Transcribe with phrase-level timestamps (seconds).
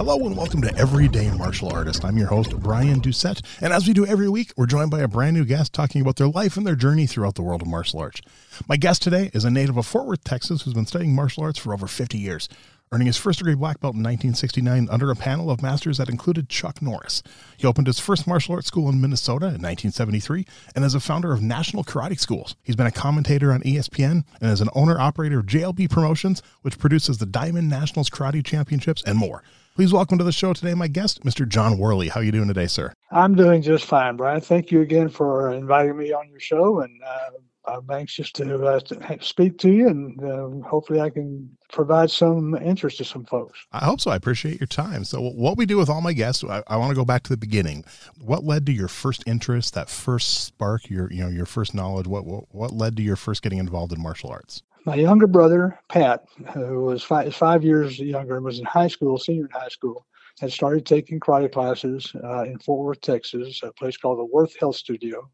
[0.00, 2.06] Hello and welcome to Everyday Martial Artist.
[2.06, 5.06] I'm your host, Brian Doucette, and as we do every week, we're joined by a
[5.06, 8.00] brand new guest talking about their life and their journey throughout the world of martial
[8.00, 8.22] arts.
[8.66, 11.58] My guest today is a native of Fort Worth, Texas, who's been studying martial arts
[11.58, 12.48] for over 50 years,
[12.90, 16.48] earning his first degree black belt in 1969 under a panel of masters that included
[16.48, 17.22] Chuck Norris.
[17.58, 21.30] He opened his first martial arts school in Minnesota in 1973 and is a founder
[21.30, 22.56] of National Karate Schools.
[22.62, 26.78] He's been a commentator on ESPN and is an owner operator of JLB Promotions, which
[26.78, 29.42] produces the Diamond Nationals Karate Championships and more.
[29.76, 31.48] Please welcome to the show today my guest, Mr.
[31.48, 32.08] John Worley.
[32.08, 32.92] How are you doing today, sir?
[33.12, 34.40] I'm doing just fine, Brian.
[34.40, 37.30] Thank you again for inviting me on your show, and uh,
[37.66, 42.56] I'm anxious to, uh, to, speak to you, and uh, hopefully I can provide some
[42.56, 43.60] interest to some folks.
[43.70, 44.10] I hope so.
[44.10, 45.04] I appreciate your time.
[45.04, 47.30] So, what we do with all my guests, I, I want to go back to
[47.30, 47.84] the beginning.
[48.20, 52.08] What led to your first interest, that first spark, your you know your first knowledge?
[52.08, 54.62] What what, what led to your first getting involved in martial arts?
[54.84, 59.18] My younger brother Pat, who was five, five years younger and was in high school,
[59.18, 60.06] senior in high school,
[60.40, 64.58] had started taking karate classes uh, in Fort Worth, Texas, a place called the Worth
[64.58, 65.30] Health Studio.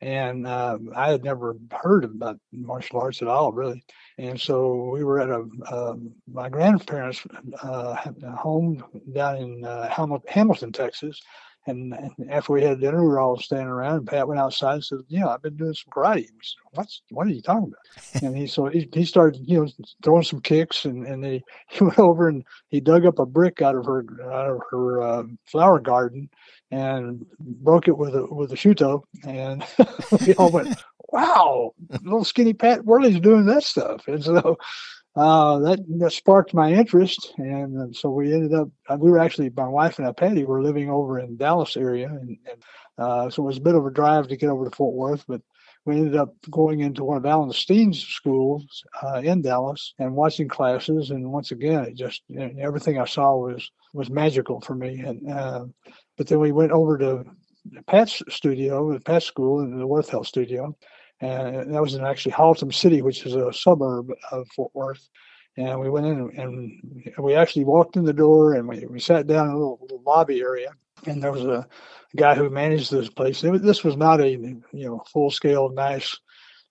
[0.00, 3.82] And uh, I had never heard about martial arts at all, really.
[4.16, 5.96] And so we were at a uh,
[6.32, 7.26] my grandparents'
[7.62, 7.96] uh,
[8.36, 9.88] home down in uh,
[10.28, 11.20] Hamilton, Texas,
[11.68, 11.94] and,
[12.30, 14.98] after we had dinner, we were all standing around, and Pat went outside and said,
[15.08, 18.22] "Yeah, I've been doing some karate." Said, What's what are you talking about?
[18.22, 19.68] and he so he, he started, you know,
[20.02, 23.62] throwing some kicks, and and he, he went over and he dug up a brick
[23.62, 26.28] out of her out of her uh, flower garden,
[26.70, 29.64] and broke it with a with a shuto, and
[30.26, 30.76] we all went,
[31.10, 34.58] "Wow, little skinny Pat Worley's doing that stuff." And so
[35.16, 38.68] uh, that, that sparked my interest, and uh, so we ended up.
[38.88, 42.06] Uh, we were actually my wife and I, Patty, were living over in Dallas area,
[42.06, 42.62] and, and
[42.98, 45.24] uh, so it was a bit of a drive to get over to Fort Worth,
[45.26, 45.40] but
[45.88, 50.46] we ended up going into one of Allen Steen's schools uh, in Dallas and watching
[50.46, 51.10] classes.
[51.10, 52.22] And once again, it just
[52.60, 55.00] everything I saw was was magical for me.
[55.00, 55.64] And uh,
[56.18, 57.24] but then we went over to
[57.86, 60.76] Pat's studio, Pat's school, in the Worth Health studio,
[61.20, 65.08] and that was in actually Haltom City, which is a suburb of Fort Worth.
[65.56, 69.26] And we went in and we actually walked in the door and we, we sat
[69.26, 70.70] down in a little, little lobby area.
[71.06, 71.66] And there was a
[72.16, 73.40] guy who managed this place.
[73.40, 76.16] This was not a you know full scale nice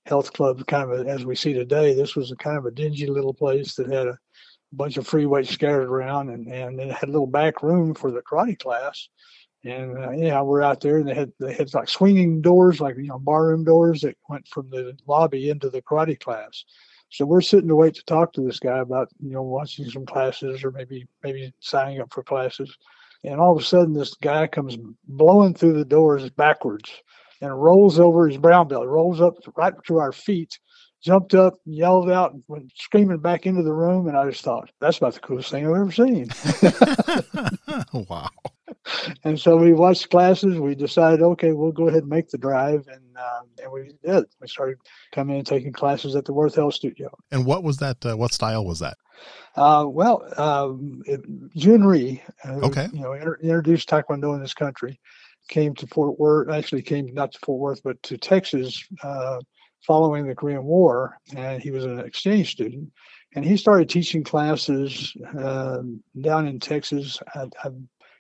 [0.05, 1.93] health club kind of a, as we see today.
[1.93, 4.17] This was a kind of a dingy little place that had a
[4.71, 8.11] bunch of free weights scattered around and, and it had a little back room for
[8.11, 9.09] the karate class
[9.63, 12.95] and uh, yeah, we're out there, and they had they had like swinging doors, like
[12.97, 16.63] you know barroom doors that went from the lobby into the karate class.
[17.09, 20.05] So we're sitting to wait to talk to this guy about you know watching some
[20.05, 22.75] classes or maybe maybe signing up for classes.
[23.23, 26.91] And all of a sudden, this guy comes blowing through the doors backwards
[27.41, 30.59] and rolls over his brown belt, rolls up right to our feet,
[31.01, 34.07] jumped up, yelled out, and went screaming back into the room.
[34.07, 36.29] And I just thought, that's about the coolest thing I've ever seen.
[38.07, 38.29] wow
[39.23, 40.59] and so we watched classes.
[40.59, 44.25] We decided, okay, we'll go ahead and make the drive, and uh, and we did.
[44.41, 44.77] We started
[45.13, 47.09] coming and taking classes at the Worth Health Studio.
[47.31, 48.05] And what was that?
[48.05, 48.97] Uh, what style was that?
[49.55, 51.01] Uh, well, um,
[51.57, 54.99] Jhoon Rhee, uh, okay, you know, inter- introduced Taekwondo in this country,
[55.47, 56.49] came to Fort Worth.
[56.49, 59.39] Actually, came not to Fort Worth, but to Texas uh,
[59.85, 62.91] following the Korean War, and he was an exchange student.
[63.35, 65.79] And he started teaching classes uh,
[66.21, 67.19] down in Texas.
[67.35, 67.69] I, I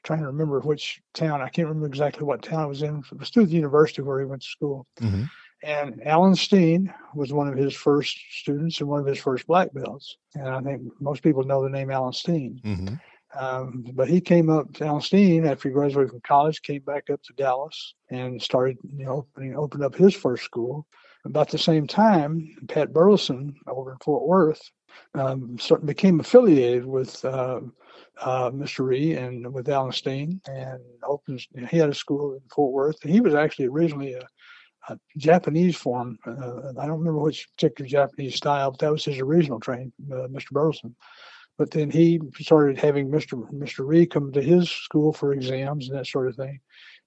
[0.07, 1.41] trying to remember which town.
[1.41, 3.03] I can't remember exactly what town it was in.
[3.11, 4.87] It was through the university where he went to school.
[5.01, 5.23] Mm-hmm.
[5.63, 9.73] And Allen Steen was one of his first students and one of his first black
[9.73, 10.15] belts.
[10.35, 12.61] And I think most people know the name Allen Steen.
[12.63, 12.95] Mm-hmm.
[13.37, 17.21] Um, but he came up, Allen Steen, after he graduated from college, came back up
[17.23, 20.87] to Dallas and started, you know, opening, opened up his first school.
[21.25, 24.61] About the same time, Pat Burleson over in Fort Worth
[25.13, 27.61] um, sort of became affiliated with uh,
[28.21, 28.85] uh, Mr.
[28.85, 31.45] Rhee and with Allen Steen and opened.
[31.69, 33.01] He had a school in Fort Worth.
[33.03, 34.27] He was actually originally a,
[34.89, 36.17] a Japanese form.
[36.25, 40.27] Uh, I don't remember which particular Japanese style, but that was his original training, uh,
[40.27, 40.51] Mr.
[40.51, 40.95] Burleson.
[41.57, 43.51] But then he started having Mr.
[43.51, 43.85] Mr.
[43.85, 46.59] Rhee come to his school for exams and that sort of thing.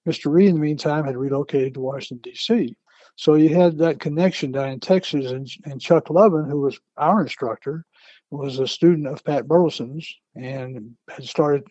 [0.07, 0.31] Mr.
[0.31, 2.75] Rhee, in the meantime, had relocated to Washington D.C.
[3.15, 7.21] So you had that connection down in Texas, and, and Chuck Lovin, who was our
[7.21, 7.85] instructor,
[8.31, 11.63] was a student of Pat Burleson's and had started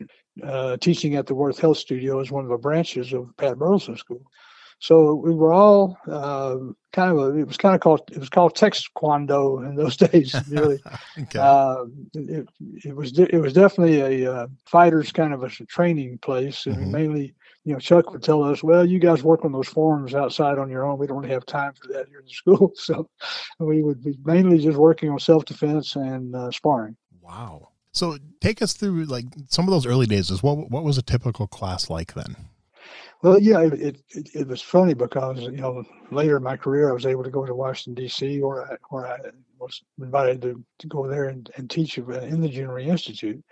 [0.42, 3.96] uh, teaching at the Worth Health Studio as one of the branches of Pat Burleson
[3.96, 4.22] School.
[4.80, 6.56] So we were all uh,
[6.92, 9.96] kind of a, it was kind of called it was called Texas Kwando in those
[9.98, 10.34] days.
[10.48, 10.80] Really,
[11.18, 11.38] okay.
[11.38, 11.84] uh,
[12.14, 12.48] it,
[12.84, 16.92] it was it was definitely a uh, fighters kind of a training place, and mm-hmm.
[16.92, 17.34] mainly
[17.64, 20.70] you know Chuck would tell us, well, you guys work on those forms outside on
[20.70, 20.98] your own.
[20.98, 23.08] We don't really have time for that here in the school, so
[23.58, 26.96] we would be mainly just working on self defense and uh, sparring.
[27.20, 27.68] Wow.
[27.92, 30.30] So take us through like some of those early days.
[30.30, 32.36] Is what what was a typical class like then?
[33.22, 36.94] Well, yeah, it, it, it was funny because you know later in my career I
[36.94, 38.40] was able to go to Washington D.C.
[38.40, 39.18] where I, where I
[39.58, 42.06] was invited to, to go there and, and teach in
[42.40, 43.44] the Jhoon Rhee Institute.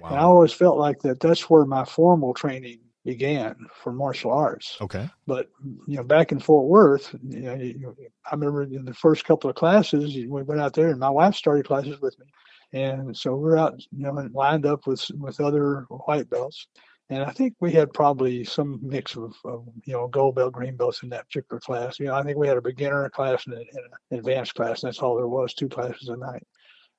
[0.00, 0.10] Wow.
[0.10, 2.78] And I always felt like that that's where my formal training
[3.08, 4.76] began for martial arts.
[4.82, 5.08] Okay.
[5.26, 5.48] But
[5.86, 7.94] you know, back in Fort Worth, you know,
[8.26, 11.34] I remember in the first couple of classes, we went out there, and my wife
[11.34, 12.26] started classes with me,
[12.74, 16.68] and so we're out, you know, lined up with with other white belts,
[17.08, 20.76] and I think we had probably some mix of, of, you know gold belt, green
[20.76, 21.98] belts in that particular class.
[21.98, 24.98] You know, I think we had a beginner class and, an advanced class, and that's
[24.98, 26.46] all there was, two classes a night.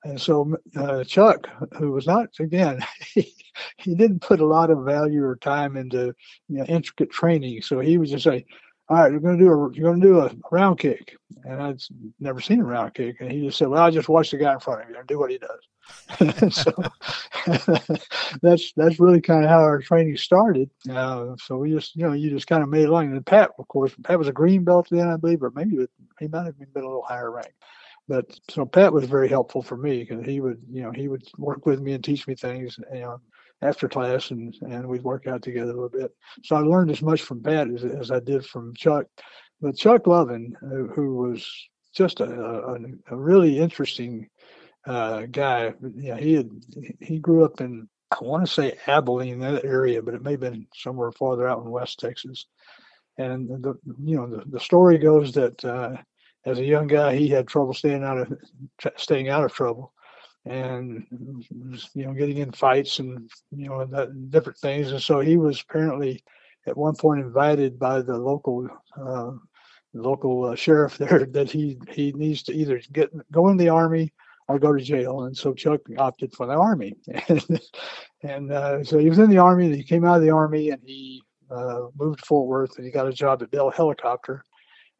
[0.03, 2.79] And so uh, Chuck, who was not again,
[3.13, 3.33] he,
[3.77, 6.13] he didn't put a lot of value or time into
[6.47, 7.61] you know, intricate training.
[7.61, 8.45] So he would just say,
[8.87, 11.61] "All right, you're going to do a you're going to do a round kick," and
[11.61, 11.81] I'd
[12.19, 14.53] never seen a round kick, and he just said, "Well, I just watch the guy
[14.53, 15.59] in front of you and do what he does."
[16.53, 16.71] so
[18.41, 20.69] that's that's really kind of how our training started.
[20.89, 23.11] Uh, so we just you know you just kind of made along.
[23.11, 25.85] And Pat, of course, Pat was a green belt then, I believe, or maybe
[26.19, 27.53] he might have been a little higher rank.
[28.09, 31.23] But so Pat was very helpful for me because he would you know he would
[31.37, 33.21] work with me and teach me things you know
[33.61, 36.11] after class and and we'd work out together a little bit.
[36.43, 39.05] So I learned as much from Pat as, as I did from Chuck.
[39.61, 41.45] But Chuck Lovin, who, was
[41.93, 42.77] just a, a,
[43.11, 44.29] a really interesting
[44.87, 45.73] uh, guy.
[45.99, 46.49] He had
[47.01, 50.39] he grew up in I want to say Abilene, that area, but it may have
[50.39, 52.47] been somewhere farther out in West Texas.
[53.19, 55.97] And the you know the, the story goes that uh,
[56.45, 58.33] as a young guy he had trouble staying out of
[58.97, 59.93] staying out of trouble,
[60.45, 61.05] and
[61.93, 64.91] you know getting in fights and you know that, different things.
[64.91, 66.23] And so he was apparently
[66.67, 68.67] at one point invited by the local
[68.99, 69.31] uh,
[69.93, 74.13] local uh, sheriff there that he he needs to either get go in the army
[74.49, 75.23] or go to jail.
[75.23, 76.95] And so Chuck opted for the army.
[77.29, 77.61] and,
[78.23, 80.71] and uh, so he was in the army and he came out of the army
[80.71, 81.21] and he
[81.51, 84.43] uh, moved to Fort Worth and he got a job at Bell Helicopter.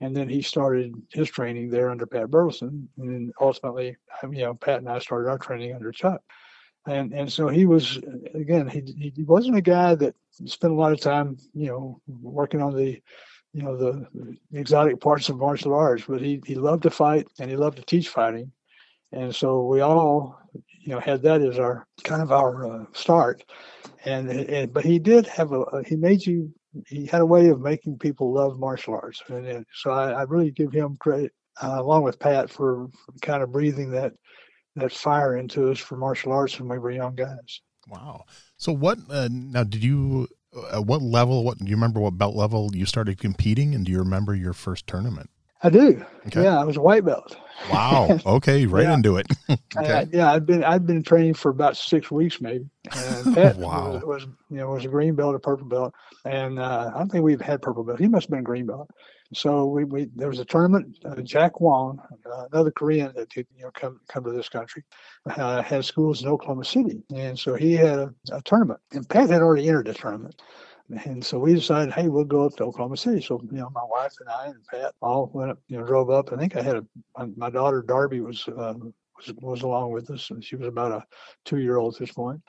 [0.02, 2.88] And then he started his training there under Pat Burleson.
[2.98, 6.22] And ultimately, you know, Pat and I started our training under Chuck.
[6.88, 7.98] And and so he was
[8.34, 10.16] again, he he wasn't a guy that
[10.46, 13.02] spent a lot of time, you know, working on the
[13.54, 17.28] you know the, the exotic parts of martial arts, but he he loved to fight
[17.40, 18.52] and he loved to teach fighting
[19.12, 20.40] and so we all
[20.82, 23.44] you know had that as our kind of our uh, start
[24.06, 26.54] and, and but he did have a he made you
[26.88, 29.22] he had a way of making people love martial arts.
[29.28, 33.14] And, and so I, I, really give him credit uh, along with pat for, for,
[33.22, 34.14] kind of breathing that
[34.76, 37.62] that fire into us for martial arts when we were young guys.
[37.88, 38.26] Wow.
[38.58, 40.28] So what uh, now did you
[40.72, 43.92] at what level what do you remember what belt level you started competing and do
[43.92, 45.30] you remember your first tournament
[45.62, 46.06] I do.
[46.28, 46.44] Okay.
[46.44, 47.36] Yeah, I was a white belt.
[47.70, 48.20] Wow.
[48.26, 48.94] Okay, right yeah.
[48.94, 49.28] into it.
[49.50, 49.94] okay.
[49.94, 52.70] I, yeah, I've been I've been training for about six weeks maybe.
[52.96, 53.94] And Pat wow.
[53.94, 55.94] was, was, you know was a green belt, a purple belt,
[56.26, 58.00] and uh, I don't think we've had purple belt.
[58.00, 58.90] He must have been a green belt.
[59.34, 60.98] So we, we there was a tournament.
[61.06, 64.84] Uh, Jack Hwang, uh, another Korean that did you know come come to this country,
[65.30, 68.80] uh, had schools in Oklahoma City, and so he had a, a tournament.
[68.92, 70.42] And Pat had already entered the tournament.
[70.90, 73.22] And so we decided, hey, we'll go up to Oklahoma City.
[73.22, 76.10] So, you know, my wife and I and Pat all went up, you know, drove
[76.10, 76.34] up.
[76.34, 80.32] I think I had a, my daughter Darby was, uh, was, was along with us.
[80.32, 81.06] And she was about a
[81.46, 82.42] two year old at this point.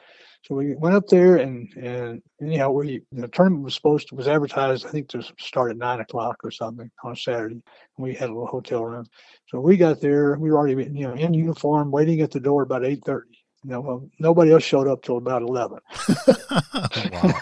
[0.43, 4.27] So we went up there and, and anyhow, we, the tournament was supposed to, was
[4.27, 7.57] advertised, I think to start at nine o'clock or something on Saturday.
[7.57, 7.63] And
[7.99, 9.05] we had a little hotel room.
[9.49, 12.63] So we got there, we were already, you know, in uniform, waiting at the door
[12.63, 13.21] about 8.30.
[13.63, 15.79] You know, well, nobody else showed up till about 11.
[17.13, 17.41] wow.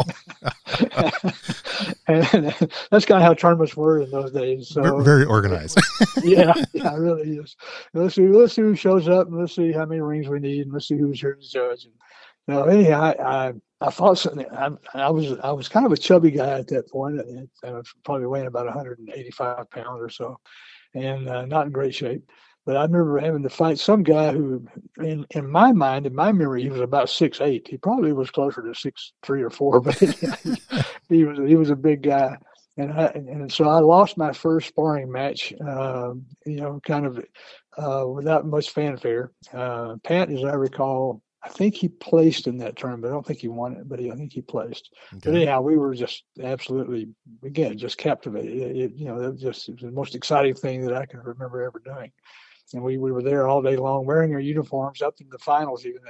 [2.06, 2.54] and
[2.90, 4.68] that's kind of how tournaments were in those days.
[4.68, 5.80] So very organized.
[6.22, 7.56] yeah, yeah, really is.
[7.94, 10.62] Let's see, let's see who shows up, and let's see how many rings we need,
[10.62, 11.84] and let's see who's here to judge.
[11.84, 11.94] And
[12.46, 14.46] you know, anyhow, I, I I fought something.
[14.50, 17.20] I, I, was I was kind of a chubby guy at that point.
[17.64, 20.40] I, was probably weighing about 185 pounds or so,
[20.94, 22.28] and uh, not in great shape.
[22.68, 24.62] But I remember having to fight some guy who,
[24.98, 27.66] in in my mind, in my memory, he was about six eight.
[27.66, 29.96] He probably was closer to six three or four, but
[31.08, 32.36] he was he was a big guy.
[32.76, 36.12] And I, and so I lost my first sparring match, uh,
[36.44, 37.24] you know, kind of
[37.78, 39.32] uh, without much fanfare.
[39.50, 43.10] Uh, Pat, as I recall, I think he placed in that tournament.
[43.10, 44.90] I don't think he won it, but he, I think he placed.
[45.14, 45.20] Okay.
[45.24, 47.08] But anyhow, we were just absolutely,
[47.42, 48.58] again, just captivated.
[48.58, 51.06] It, it, you know, it was just it was the most exciting thing that I
[51.06, 52.12] can remember ever doing.
[52.74, 55.86] And we, we were there all day long wearing our uniforms up in the finals,
[55.86, 56.02] even.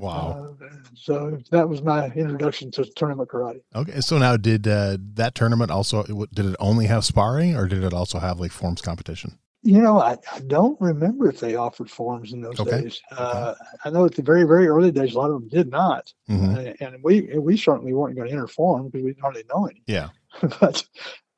[0.00, 0.56] Wow.
[0.60, 3.60] Uh, so that was my introduction to tournament karate.
[3.74, 4.00] Okay.
[4.00, 7.92] So now, did uh, that tournament also, did it only have sparring or did it
[7.92, 9.38] also have like forms competition?
[9.62, 12.82] You know, I, I don't remember if they offered forms in those okay.
[12.82, 13.02] days.
[13.10, 13.78] Uh, okay.
[13.84, 16.82] I know at the very, very early days, a lot of them did not, mm-hmm.
[16.82, 19.82] and we we certainly weren't going to enter form because we didn't hardly know any.
[19.86, 20.10] Yeah.
[20.60, 20.86] but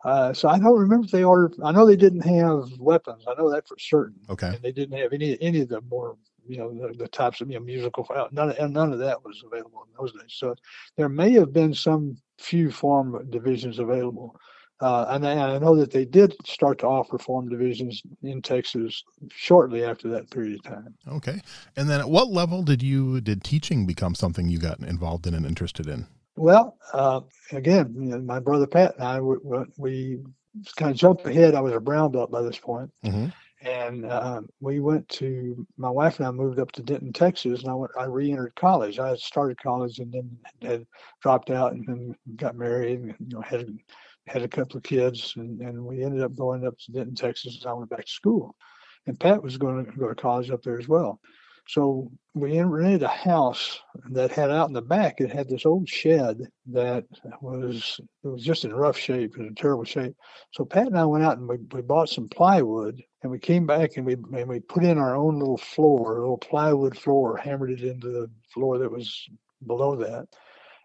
[0.04, 1.54] uh, so I don't remember if they ordered.
[1.62, 3.24] I know they didn't have weapons.
[3.28, 4.18] I know that for certain.
[4.30, 4.48] Okay.
[4.48, 6.16] And they didn't have any any of the more
[6.46, 9.42] you know the, the types of you know musical none and none of that was
[9.44, 10.34] available in those days.
[10.36, 10.54] So
[10.96, 14.36] there may have been some few form divisions available.
[14.80, 18.40] Uh, and, I, and, I know that they did start to offer form divisions in
[18.40, 20.94] Texas shortly after that period of time.
[21.06, 21.42] Okay.
[21.76, 25.34] And then at what level did you did teaching become something you got involved in
[25.34, 26.06] and interested in?
[26.36, 27.20] Well, uh,
[27.52, 29.36] again, you know, my brother Pat and I, we,
[29.76, 30.18] we,
[30.76, 31.54] kind of jumped ahead.
[31.54, 32.90] I was a brown belt by this point.
[33.04, 33.26] Mm-hmm.
[33.62, 37.70] And uh, we went to my wife and I moved up to Denton, Texas, and
[37.70, 37.92] I went.
[37.98, 38.98] I re-entered college.
[38.98, 40.86] I had started college and then had
[41.20, 43.00] dropped out and then got married.
[43.00, 43.68] And, you know, had
[44.26, 47.60] had a couple of kids, and, and we ended up going up to Denton, Texas,
[47.60, 48.54] and I went back to school.
[49.06, 51.20] And Pat was going to go to college up there as well.
[51.70, 55.20] So we rented a house that had out in the back.
[55.20, 57.04] It had this old shed that
[57.40, 60.14] was it was just in rough shape, in terrible shape.
[60.52, 63.66] So Pat and I went out and we, we bought some plywood, and we came
[63.66, 67.36] back and we and we put in our own little floor, a little plywood floor,
[67.36, 69.28] hammered it into the floor that was
[69.66, 70.26] below that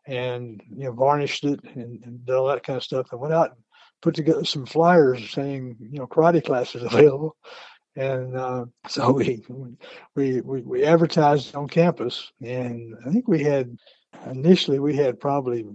[0.08, 3.34] and you know varnished it and, and did all that kind of stuff and went
[3.34, 3.60] out and
[4.02, 7.36] put together some flyers saying you know karate classes available
[7.96, 9.44] and uh, so we,
[10.16, 13.78] we we we advertised on campus and i think we had
[14.32, 15.66] initially we had probably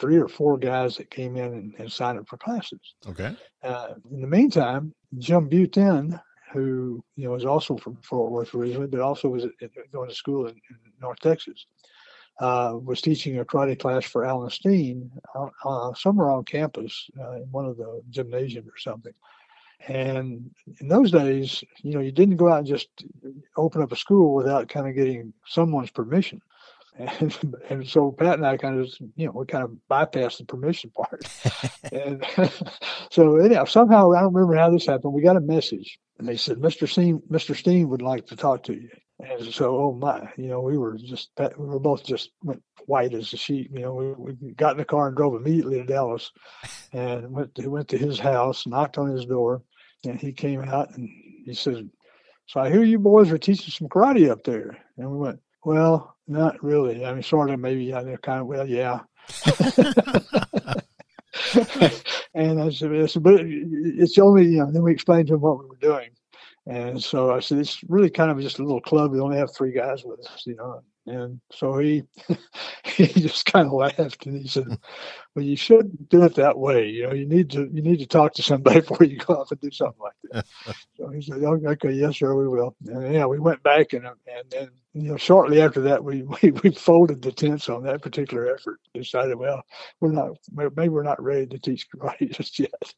[0.00, 3.94] three or four guys that came in and, and signed up for classes okay uh,
[4.10, 6.20] in the meantime jim butin
[6.52, 9.46] who you know was also from fort worth originally but also was
[9.92, 11.66] going to school in, in north texas
[12.40, 17.36] uh, was teaching a karate class for Allen Steen uh, uh, somewhere on campus uh,
[17.36, 19.12] in one of the gymnasiums or something.
[19.86, 20.50] And
[20.80, 22.88] in those days, you know, you didn't go out and just
[23.56, 26.40] open up a school without kind of getting someone's permission.
[26.96, 30.44] And, and so Pat and I kind of, you know, we kind of bypassed the
[30.44, 31.26] permission part.
[31.92, 32.24] and
[33.10, 35.12] so anyhow, somehow I don't remember how this happened.
[35.12, 36.88] We got a message, and they said, "Mr.
[36.88, 37.56] Steen, Mr.
[37.56, 40.96] Steen would like to talk to you." And so, oh my, you know, we were
[40.96, 43.70] just, we were both just went white as a sheet.
[43.72, 46.30] You know, we, we got in the car and drove immediately to Dallas
[46.92, 49.62] and went to, went to his house, knocked on his door,
[50.06, 51.08] and he came out and
[51.44, 51.88] he said,
[52.46, 54.78] So I hear you boys are teaching some karate up there.
[54.96, 57.04] And we went, Well, not really.
[57.04, 59.00] I mean, sort of, maybe, yeah, they're kind of, well, yeah.
[62.34, 65.66] and I said, but it's only, you know, then we explained to him what we
[65.66, 66.10] were doing.
[66.66, 69.12] And so I said, it's really kind of just a little club.
[69.12, 70.82] We only have three guys with us, you know.
[71.06, 72.02] And so he
[72.84, 74.78] he just kind of laughed and he said,
[75.34, 76.88] "Well, you shouldn't do it that way.
[76.88, 79.50] You know, you need to you need to talk to somebody before you go off
[79.50, 80.46] and do something like that."
[80.96, 84.06] so he said, oh, "Okay, yes, sir, we will." And yeah, we went back and
[84.06, 88.02] and then you know shortly after that we, we we folded the tents on that
[88.02, 88.80] particular effort.
[88.94, 89.62] Decided, well,
[90.00, 92.94] we're not maybe we're not ready to teach karate just yet.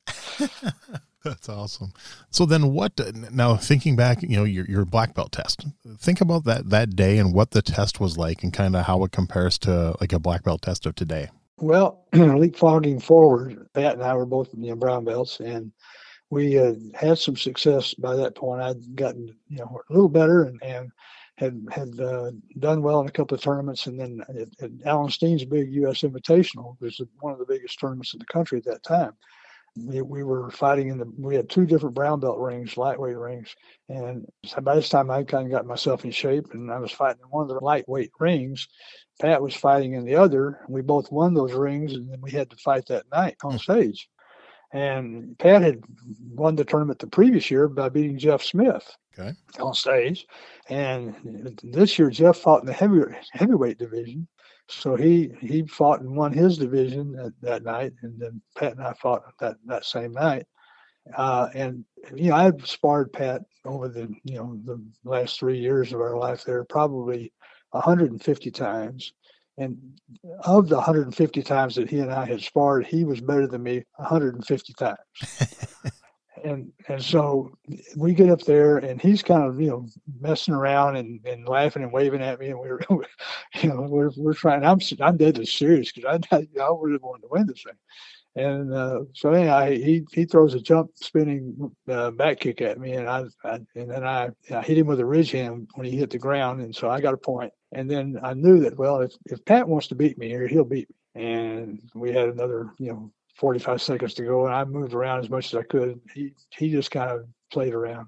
[1.26, 1.92] That's awesome.
[2.30, 5.66] So then what uh, now thinking back, you know, your your black belt test.
[5.98, 9.02] Think about that that day and what the test was like and kind of how
[9.02, 11.30] it compares to like a black belt test of today.
[11.58, 15.72] Well, leapfrogging forward, Pat and I were both you know, brown belts and
[16.28, 18.60] we had had some success by that point.
[18.60, 20.90] I'd gotten, you know, a little better and, and
[21.36, 25.10] had had uh, done well in a couple of tournaments, and then at, at Allen
[25.10, 26.00] Steen's big U.S.
[26.00, 29.12] Invitational was one of the biggest tournaments in the country at that time
[29.76, 33.54] we, we were fighting in the we had two different brown belt rings lightweight rings
[33.88, 34.26] and
[34.62, 37.28] by this time i kind of got myself in shape and i was fighting in
[37.28, 38.66] one of the lightweight rings
[39.20, 42.50] pat was fighting in the other we both won those rings and then we had
[42.50, 44.08] to fight that night on stage
[44.72, 45.82] and pat had
[46.34, 49.32] won the tournament the previous year by beating jeff smith okay.
[49.60, 50.26] on stage
[50.68, 53.00] and this year jeff fought in the heavy
[53.32, 54.26] heavyweight division
[54.68, 58.82] So he he fought and won his division that, that night, and then Pat and
[58.82, 60.46] I fought that that same night.
[61.16, 65.92] Uh, and you know, I've sparred Pat over the you know the last three years
[65.92, 67.32] of our life there, probably
[67.70, 69.12] 150 times.
[69.58, 69.78] And
[70.44, 73.84] of the 150 times that he and I had sparred, he was better than me
[73.96, 74.98] 150 times.
[76.44, 77.50] and and so
[77.96, 79.86] we get up there and he's kind of you know
[80.20, 82.80] messing around and, and laughing and waving at me and we're
[83.62, 87.28] you know we're, we're trying I'm I'm deadly serious because I I really wanted to
[87.30, 87.74] win this thing
[88.36, 92.92] and uh, so anyhow, he he throws a jump spinning uh, back kick at me,
[92.92, 95.96] and I, I and then I, I, hit him with a ridge hand when he
[95.96, 97.50] hit the ground, and so I got a point.
[97.72, 100.64] And then I knew that well, if if Pat wants to beat me here, he'll
[100.64, 101.24] beat me.
[101.24, 105.30] And we had another you know 45 seconds to go, and I moved around as
[105.30, 105.98] much as I could.
[106.14, 108.06] He he just kind of played around.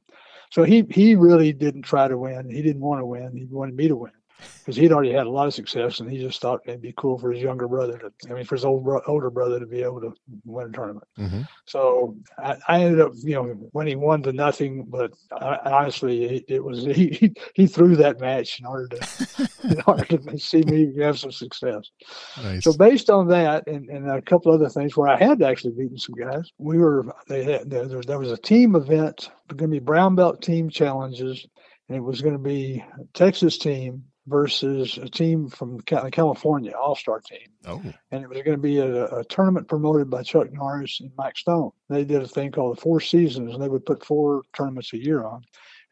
[0.51, 2.51] So he he really didn't try to win.
[2.51, 3.35] He didn't want to win.
[3.35, 4.13] He wanted me to win
[4.61, 7.19] because he'd already had a lot of success, and he just thought it'd be cool
[7.19, 9.83] for his younger brother to, I mean, for his old bro- older brother to be
[9.83, 10.15] able to
[10.45, 11.07] win a tournament.
[11.19, 11.43] Mm-hmm.
[11.65, 16.45] So I, I, ended up, you know, he won to nothing, but I, honestly, it,
[16.49, 20.93] it, was he, he threw that match in order to in order to see me
[21.01, 21.91] have some success.
[22.43, 22.65] Nice.
[22.65, 25.99] So based on that, and, and a couple other things where I had actually beaten
[25.99, 29.85] some guys, we were they had there, there was a team event, going to be
[29.85, 31.47] brown belt team challenges,
[31.89, 37.21] and it was going to be Texas team versus a team from California, All Star
[37.21, 37.49] team.
[37.67, 37.83] Oh.
[38.11, 41.37] And it was going to be a, a, tournament promoted by Chuck Norris and Mike
[41.37, 41.71] Stone.
[41.89, 45.03] They did a thing called the Four Seasons, and they would put four tournaments a
[45.03, 45.43] year on.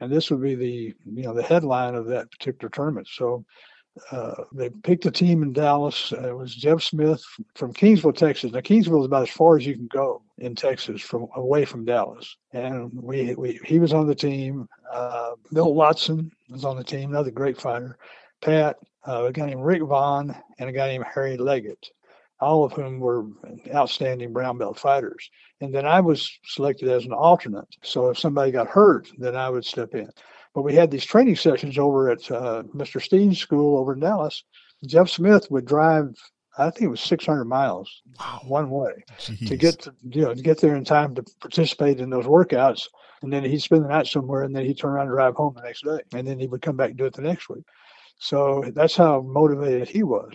[0.01, 3.09] And this would be the you know the headline of that particular tournament.
[3.11, 3.45] So
[4.11, 6.13] uh, they picked a team in Dallas.
[6.13, 7.25] Uh, it was Jeff Smith
[7.55, 8.53] from Kingsville, Texas.
[8.53, 11.85] Now Kingsville is about as far as you can go in Texas from away from
[11.85, 12.37] Dallas.
[12.53, 14.69] And we, we he was on the team.
[14.93, 17.99] Uh, Bill Watson was on the team, another great fighter.
[18.47, 18.77] Pat,
[19.09, 21.91] uh, a guy named Rick Vaughn, and a guy named Harry Leggett,
[22.39, 23.27] all of whom were
[23.75, 25.29] outstanding brown belt fighters.
[25.61, 27.67] And then I was selected as an alternate.
[27.83, 30.09] So if somebody got hurt, then I would step in.
[30.55, 33.03] But we had these training sessions over at uh, Mr.
[33.03, 34.45] Steen's school over in Dallas.
[34.87, 36.15] Jeff Smith would drive,
[36.57, 38.43] I think it was 600 miles wow.
[38.47, 39.49] one way Jeez.
[39.49, 42.87] to get to, you know, to get there in time to participate in those workouts.
[43.23, 45.55] And then he'd spend the night somewhere and then he'd turn around and drive home
[45.57, 45.99] the next day.
[46.15, 47.65] And then he would come back and do it the next week.
[48.19, 50.33] So that's how motivated he was.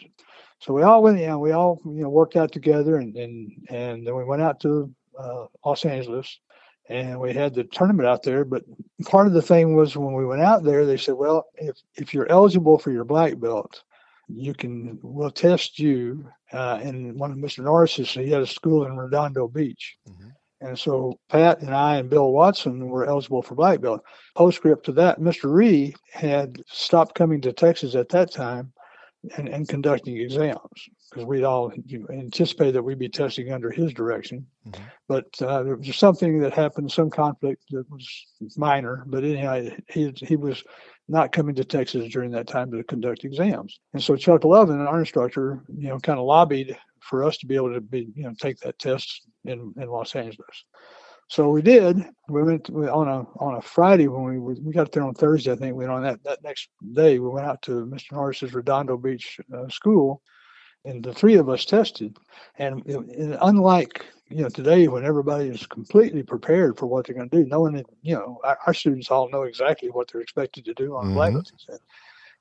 [0.60, 4.06] So we all went, know, we all you know worked out together, and and and
[4.06, 6.40] then we went out to uh, Los Angeles,
[6.88, 8.46] and we had the tournament out there.
[8.46, 8.64] But
[9.06, 12.14] part of the thing was when we went out there, they said, well, if if
[12.14, 13.84] you're eligible for your black belt,
[14.28, 16.28] you can we'll test you.
[16.54, 17.64] Uh, and one of Mr.
[17.64, 19.98] Norris's, he had a school in Redondo Beach.
[20.08, 20.30] Mm-hmm.
[20.62, 24.02] And so Pat and I and Bill Watson were eligible for black belt.
[24.36, 25.52] Postscript to that, Mr.
[25.52, 28.72] Rhee had stopped coming to Texas at that time
[29.38, 31.72] and, and conducting exams because we'd all
[32.10, 34.46] anticipated that we'd be testing under his direction.
[34.68, 34.84] Mm-hmm.
[35.08, 39.04] But uh, there was something that happened, some conflict that was minor.
[39.08, 40.64] But anyhow, he, he was
[41.10, 43.80] not coming to Texas during that time to conduct exams.
[43.94, 47.56] And so Chuck Lovin, our instructor, you know, kind of lobbied for us to be
[47.56, 50.66] able to be, you know, take that test in, in Los Angeles.
[51.28, 52.04] So we did.
[52.28, 55.54] We went to, on a on a Friday when we we got there on Thursday.
[55.54, 57.20] I think we went on that that next day.
[57.20, 58.12] We went out to Mr.
[58.12, 60.22] Norris's Redondo Beach uh, school,
[60.84, 62.18] and the three of us tested.
[62.58, 67.30] And, and, unlike you know today, when everybody is completely prepared for what they're going
[67.30, 70.74] to do, knowing you know our, our, students all know exactly what they're expected to
[70.74, 71.14] do on mm-hmm.
[71.14, 71.34] black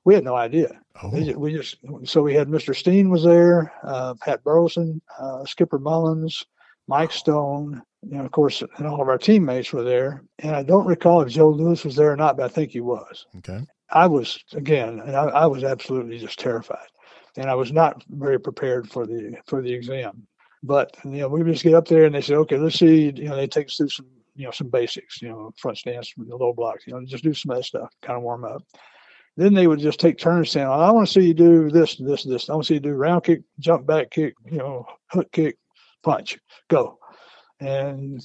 [0.04, 0.80] we had no idea.
[1.02, 1.10] Oh.
[1.10, 2.74] We, just, we, just, so we had Mr.
[2.74, 6.46] Steen was there, uh, Pat Burleson, uh, Skipper Mullins,
[6.90, 10.24] Mike Stone, you know, of course, and all of our teammates were there.
[10.40, 12.80] And I don't recall if Joe Lewis was there or not, but I think he
[12.80, 13.26] was.
[13.38, 13.60] Okay.
[13.92, 16.88] I was again, and I, I was absolutely just terrified,
[17.36, 20.26] and I was not very prepared for the for the exam.
[20.64, 23.12] But you know, we just get up there and they say, okay, let's see.
[23.14, 26.12] You know, they take us through some you know some basics, you know, front stance,
[26.16, 28.62] the low blocks, you know, just do some of that stuff, kind of warm up.
[29.36, 32.24] Then they would just take turns saying, I want to see you do this, this,
[32.24, 32.50] this.
[32.50, 35.56] I want to see you do round kick, jump back kick, you know, hook kick,
[36.02, 36.98] punch, go.
[37.60, 38.22] And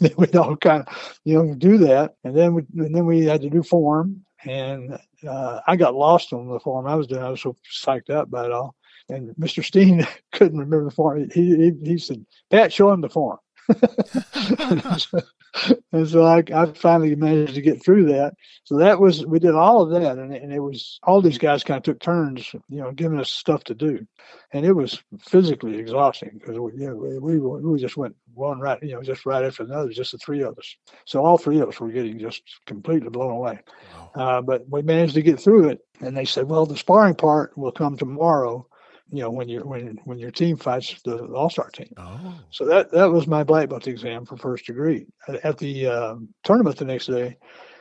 [0.16, 2.14] we'd all kind of, you know, do that.
[2.24, 4.24] And then we, and then we had to do form.
[4.44, 7.22] And uh, I got lost on the form I was doing.
[7.22, 8.76] I was so psyched up by it all.
[9.08, 9.64] And Mr.
[9.64, 11.28] Steen couldn't remember the form.
[11.30, 13.38] He, he, he said, Pat, show him the form.
[15.92, 18.34] and so I, I finally managed to get through that.
[18.64, 21.64] So that was we did all of that, and, and it was all these guys
[21.64, 24.06] kind of took turns, you know, giving us stuff to do,
[24.52, 28.92] and it was physically exhausting because we, we, we we just went one right, you
[28.92, 30.76] know, just right after another, just the three of us.
[31.04, 33.58] So all three of us were getting just completely blown away.
[33.94, 34.10] Wow.
[34.14, 37.56] Uh, but we managed to get through it, and they said, well, the sparring part
[37.58, 38.66] will come tomorrow
[39.10, 41.92] you know, when you when when your team fights the All Star team.
[41.96, 42.34] Oh.
[42.50, 45.06] So that that was my black belt exam for first degree.
[45.28, 47.36] At, at the uh, tournament the next day,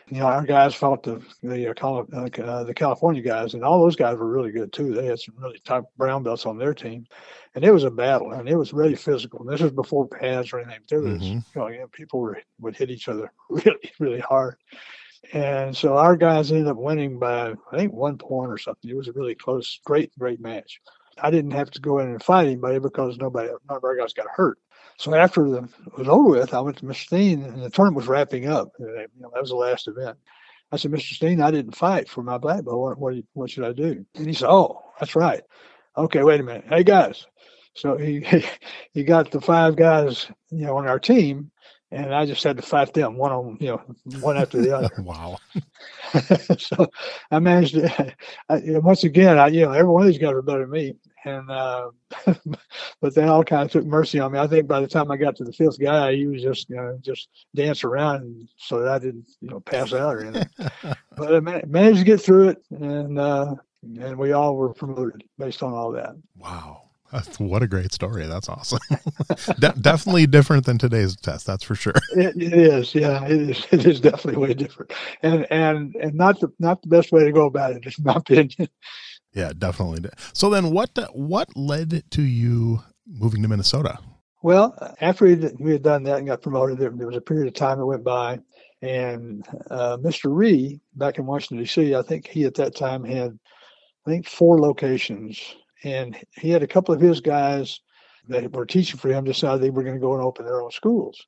[0.10, 3.82] you know, our guys fought the the uh, uh, uh, the California guys, and all
[3.82, 4.94] those guys were really good too.
[4.94, 7.06] They had some really top brown belts on their team,
[7.56, 9.42] and it was a battle, and it was really physical.
[9.42, 10.80] And this was before pads or anything.
[10.90, 11.34] There was, Mhm.
[11.34, 14.56] you know, yeah, people were, would hit each other really, really hard.
[15.34, 18.90] And so our guys ended up winning by I think one point or something.
[18.90, 20.80] It was a really close, great, great match.
[21.22, 24.60] I didn't have to go in and fight anybody because nobody, our guys got hurt.
[24.98, 27.06] So after the, was over with, I went to Mr.
[27.06, 28.70] Steen and the tournament was wrapping up.
[28.80, 30.18] You know, that was the last event.
[30.72, 31.14] I said, Mr.
[31.14, 32.80] Steen, I didn't fight for my black belt.
[32.80, 34.06] What, what, what should I do?
[34.16, 35.42] And he said, Oh, that's right.
[35.98, 36.66] Okay, wait a minute.
[36.68, 37.26] Hey guys.
[37.74, 38.26] So he
[38.94, 41.52] he got the five guys, you know, on our team,
[41.92, 43.82] and I just had to fight them one on, you know,
[44.20, 44.90] one after the other.
[45.00, 45.38] wow.
[46.58, 46.88] so
[47.32, 48.16] I managed to,
[48.50, 50.62] I, you know, once again, I, you know, every one of these guys were better
[50.62, 50.96] than me.
[51.24, 51.90] And, uh,
[53.02, 54.40] but they all kind of took mercy on me.
[54.40, 56.78] I think by the time I got to the fifth guy, he was just, you
[56.78, 60.50] know, just dance around so that I didn't, you know, pass out or anything.
[61.18, 62.64] but I man- managed to get through it.
[62.72, 66.16] And, uh, and we all were promoted based on all that.
[66.38, 66.87] Wow.
[67.38, 68.26] What a great story.
[68.28, 68.80] That's awesome.
[69.60, 71.46] De- definitely different than today's test.
[71.46, 71.94] That's for sure.
[72.12, 73.68] It, it is, yeah, it is.
[73.72, 74.92] It is definitely way different,
[75.22, 78.16] and and and not the not the best way to go about it, in my
[78.16, 78.70] opinion.
[79.34, 80.10] Yeah, definitely.
[80.34, 84.00] So then what, what led to you moving to Minnesota?
[84.42, 87.22] Well, after we had, we had done that and got promoted, there, there was a
[87.22, 88.40] period of time that went by,
[88.82, 90.36] and uh, Mr.
[90.36, 91.94] Rhee back in Washington D.C.
[91.94, 93.38] I think he at that time had,
[94.08, 97.80] I think four locations, and he had a couple of his guys
[98.28, 100.72] that were teaching for him decided they were going to go and open their own
[100.72, 101.20] schools.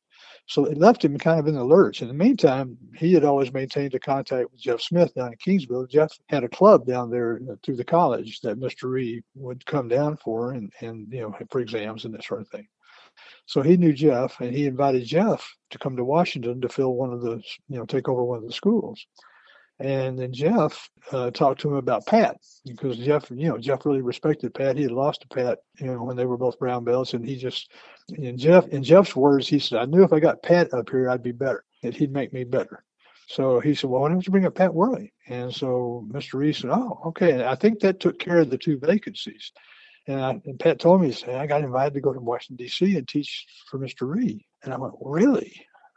[0.47, 2.01] So it left him kind of in the lurch.
[2.01, 5.89] In the meantime, he had always maintained a contact with Jeff Smith down in Kingsville.
[5.89, 8.89] Jeff had a club down there uh, through the college that Mr.
[8.89, 12.47] Rhee would come down for and, and you know for exams and that sort of
[12.49, 12.67] thing.
[13.45, 17.12] So he knew Jeff, and he invited Jeff to come to Washington to fill one
[17.12, 19.05] of the, you know, take over one of the schools.
[19.80, 24.02] And then Jeff uh, talked to him about Pat because Jeff, you know, Jeff really
[24.02, 24.76] respected Pat.
[24.76, 27.38] He had lost to Pat, you know, when they were both brown belts, and he
[27.38, 27.72] just,
[28.18, 31.10] in Jeff, in Jeff's words, he said, "I knew if I got Pat up here,
[31.10, 31.63] I'd be better.
[31.82, 32.84] That he'd make me better."
[33.28, 36.34] So he said, "Well, why don't you bring up Pat Worley?" And so Mr.
[36.34, 39.54] Reese said, "Oh, okay." And I think that took care of the two vacancies.
[40.08, 42.98] And, I, and Pat told me, he I got invited to go to Washington, D.C.
[42.98, 44.08] and teach for Mr.
[44.10, 44.46] Rhee.
[44.63, 45.54] And I went, Really?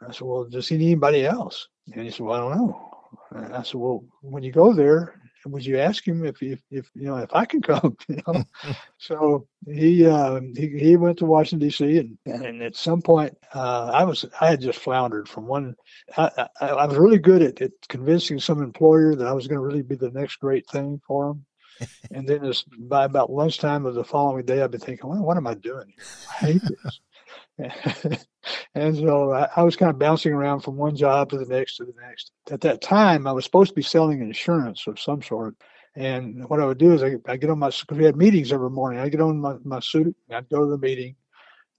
[0.07, 1.67] I said, Well, does he need anybody else?
[1.91, 2.92] And he said, Well, I don't know.
[3.31, 6.89] And I said, Well, when you go there, would you ask him if, if, if
[6.95, 7.97] you know, if I can come?
[8.07, 8.43] You know?
[8.97, 11.97] so he, uh, he he went to Washington D.C.
[11.97, 15.75] and, and at some point, uh, I was I had just floundered from one.
[16.17, 19.59] I, I, I was really good at, at convincing some employer that I was going
[19.59, 21.45] to really be the next great thing for them.
[22.11, 25.37] and then as, by about lunchtime of the following day, I'd be thinking, well, what
[25.37, 26.07] am I doing here?
[26.41, 28.25] I hate this.
[28.75, 31.77] And so I, I was kind of bouncing around from one job to the next
[31.77, 32.31] to the next.
[32.51, 35.55] At that time, I was supposed to be selling insurance of some sort.
[35.95, 38.51] And what I would do is I, I get on my, because we had meetings
[38.51, 38.99] every morning.
[38.99, 41.15] I get on my, my suit, I'd go to the meeting.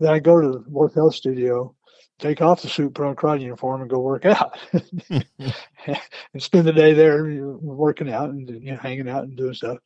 [0.00, 1.74] Then I go to the Worth Health Studio,
[2.18, 4.56] take off the suit, put on a karate uniform, and go work out.
[4.72, 5.24] and
[6.38, 7.24] spend the day there
[7.60, 9.78] working out and you know, hanging out and doing stuff.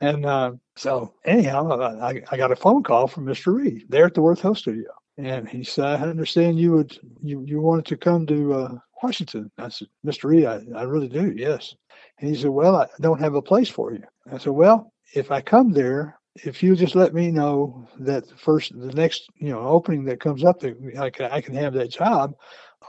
[0.00, 3.54] And uh, so, anyhow, I, I got a phone call from Mr.
[3.54, 4.90] Rhee there at the Worth Health Studio,
[5.26, 9.50] and he said, "I understand you would you you wanted to come to uh, Washington."
[9.58, 10.24] I said, "Mr.
[10.24, 11.74] Rhee, I, I really do, yes."
[12.18, 15.30] And he said, "Well, I don't have a place for you." I said, "Well, if
[15.30, 19.50] I come there, if you just let me know that the first the next you
[19.50, 22.34] know opening that comes up that I can I can have that job,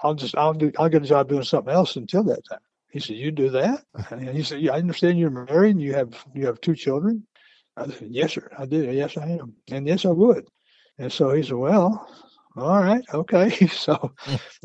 [0.04, 2.60] I'll just I'll do I'll get a job doing something else until that time."
[2.92, 5.94] He said, "You do that?" And he said, "Yeah, I understand you're married and you
[5.94, 7.26] have you have two children."
[7.78, 8.50] I said, "Yes, sir.
[8.58, 8.84] I do.
[8.92, 9.56] Yes, I am.
[9.72, 10.48] And yes, I would."
[10.98, 12.08] And so he said, "Well,
[12.56, 14.14] all right, okay." so,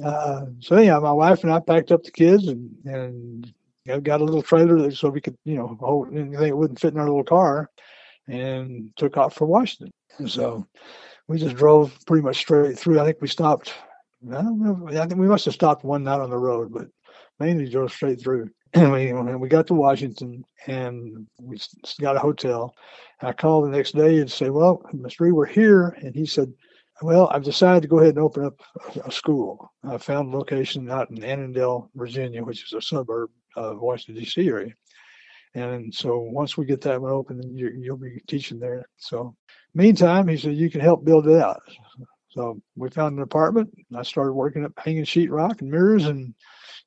[0.04, 3.52] uh, so yeah, my wife and I packed up the kids and and
[4.02, 7.00] got a little trailer so we could you know hold anything that wouldn't fit in
[7.00, 7.70] our little car,
[8.28, 9.92] and took off for Washington.
[10.18, 10.66] And so
[11.28, 13.00] we just drove pretty much straight through.
[13.00, 13.72] I think we stopped.
[14.30, 14.88] I don't know.
[15.00, 16.88] I think we must have stopped one night on the road, but
[17.38, 18.50] mainly drove straight through.
[18.74, 21.58] And we, got to Washington and we
[22.00, 22.74] got a hotel.
[23.22, 25.20] I called the next day and say, "Well, Mr.
[25.20, 26.52] Rhee, we're here," and he said,
[27.00, 28.60] "Well, I've decided to go ahead and open up
[29.04, 29.72] a, school.
[29.84, 34.46] I found a location out in Annandale, Virginia, which is a suburb of Washington D.C.
[34.46, 34.74] area."
[35.54, 38.84] And so once we get that one open, you, you'll be teaching there.
[38.98, 39.34] So
[39.72, 41.62] meantime, he said, you can help build it out.
[42.28, 43.72] So we found an apartment.
[43.88, 46.34] And I started working up hanging sheetrock and mirrors and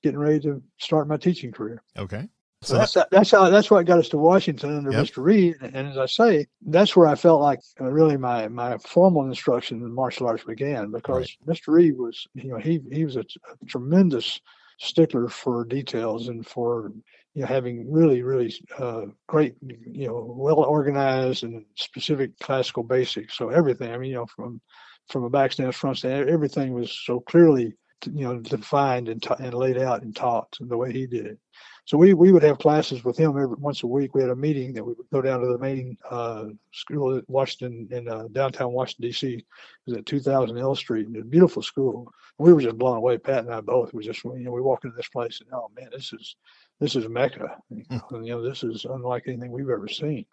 [0.03, 1.81] getting ready to start my teaching career.
[1.97, 2.27] Okay.
[2.62, 5.05] So that's that's how that's what got us to Washington under Yep.
[5.05, 5.23] Mr.
[5.23, 5.55] Rhee.
[5.62, 9.81] And as I say, that's where I felt like uh, really my my formal instruction
[9.81, 11.67] in martial arts began because Mr.
[11.69, 14.41] Rhee was you know he he was a, t- a tremendous
[14.77, 16.91] stickler for details and for
[17.33, 23.38] you know having really really uh, great you know well organized and specific classical basics.
[23.38, 24.59] So everything I mean you know from
[25.07, 27.73] from a back stance, front stance, everything was so clearly
[28.05, 31.39] you know defined and, ta- and laid out and taught the way he did it.
[31.85, 34.13] So we, we would have classes with him every once a week.
[34.13, 37.27] We had a meeting that we would go down to the main uh, school at
[37.27, 39.27] Washington in uh, downtown Washington D.C.
[39.33, 39.45] It
[39.88, 41.07] was at 2000 L Street.
[41.19, 42.12] A beautiful school.
[42.38, 43.17] We were just blown away.
[43.17, 43.91] Pat and I both.
[43.91, 46.35] We just you know we walk into this place and oh man, this is
[46.79, 47.57] this is Mecca.
[47.69, 50.25] Know, you know this is unlike anything we've ever seen.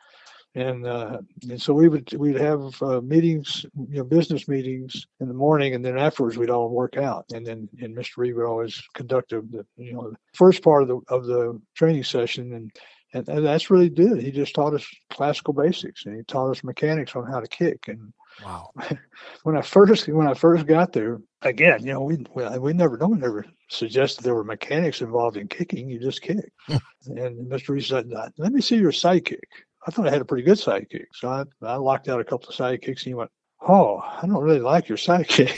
[0.56, 1.18] And uh,
[1.50, 5.74] and so we would we'd have uh, meetings, you know, business meetings in the morning,
[5.74, 7.26] and then afterwards we'd all work out.
[7.34, 8.16] And then and Mr.
[8.16, 11.60] Rhee would always conduct the the, you know the first part of the of the
[11.74, 12.72] training session, and,
[13.12, 14.22] and and that's really good.
[14.22, 17.88] He just taught us classical basics, and he taught us mechanics on how to kick.
[17.88, 18.14] And
[18.44, 18.70] Wow.
[19.44, 22.96] when I first when I first got there, again, you know, we we, we never
[22.96, 25.88] no one ever suggested there were mechanics involved in kicking.
[25.88, 26.50] You just kick.
[26.68, 27.70] and Mr.
[27.70, 29.48] Rhee said, "Let me see your side kick."
[29.86, 31.06] I thought I had a pretty good sidekick.
[31.12, 33.30] so I, I locked out a couple of sidekicks and he went,
[33.66, 35.56] "Oh, I don't really like your sidekick.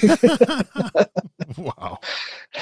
[1.57, 1.99] wow.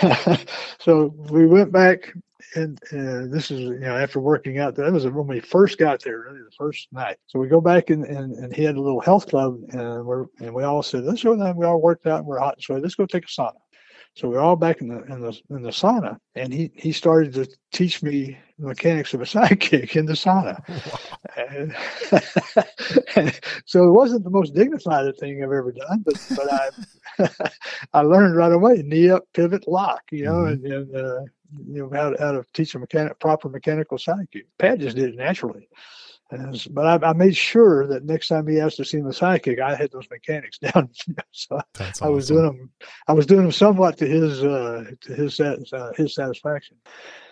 [0.79, 2.13] so we went back,
[2.55, 4.77] and uh, this is you know after working out.
[4.77, 7.17] That was when we first got there, really the first night.
[7.27, 10.27] So we go back and and, and he had a little health club, and we're
[10.39, 12.19] and we all said, "Let's go." And we all worked out.
[12.19, 13.55] and We're hot, and so let's go take a sauna.
[14.17, 17.35] So we're all back in the in the in the sauna, and he he started
[17.35, 20.59] to teach me the mechanics of a sidekick in the sauna.
[21.37, 21.75] And,
[23.17, 26.71] and so it wasn't the most dignified thing I've ever done, but but I
[27.93, 30.53] I learned right away knee up, pivot, lock, you know, Mhm.
[30.53, 31.21] and, and uh,
[31.67, 34.47] you know how to, how to teach a mechanic proper mechanical sidekick.
[34.59, 35.69] Pat just did it naturally.
[36.31, 39.11] And s- but I, I made sure that next time he asked to see my
[39.11, 40.91] sidekick, I had those mechanics down.
[41.31, 42.71] so That's I was doing them.
[43.07, 46.77] I was doing them somewhat to his uh, to his uh, his satisfaction.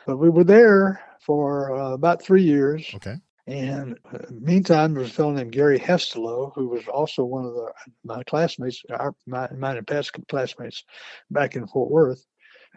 [0.06, 3.16] But we were there for uh, about three years, Okay.
[3.46, 7.54] and uh, meantime, there was a fellow named Gary Hestelow who was also one of
[7.54, 7.72] the
[8.04, 10.84] my classmates, our my, mine and Pat's classmates,
[11.30, 12.24] back in Fort Worth.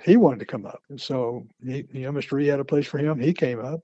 [0.04, 2.42] He wanted to come up, and so he, you know, Mr.
[2.42, 3.20] E had a place for him.
[3.20, 3.82] He came up,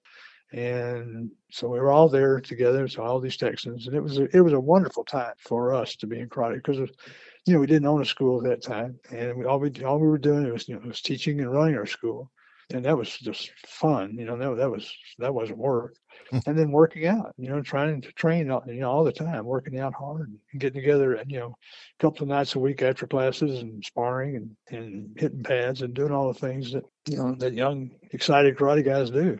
[0.53, 2.87] and so we were all there together.
[2.87, 5.95] So all these Texans, and it was a, it was a wonderful time for us
[5.97, 8.99] to be in karate because you know we didn't own a school at that time,
[9.11, 11.75] and we, all we all we were doing was you know was teaching and running
[11.75, 12.31] our school,
[12.71, 14.15] and that was just fun.
[14.15, 15.95] You know that that was that wasn't work,
[16.29, 16.37] hmm.
[16.45, 17.33] and then working out.
[17.39, 20.61] You know trying to train all- you know all the time, working out hard and
[20.61, 21.57] getting together and you know
[21.99, 25.95] a couple of nights a week after classes and sparring and and hitting pads and
[25.95, 29.39] doing all the things that you know that young excited karate guys do.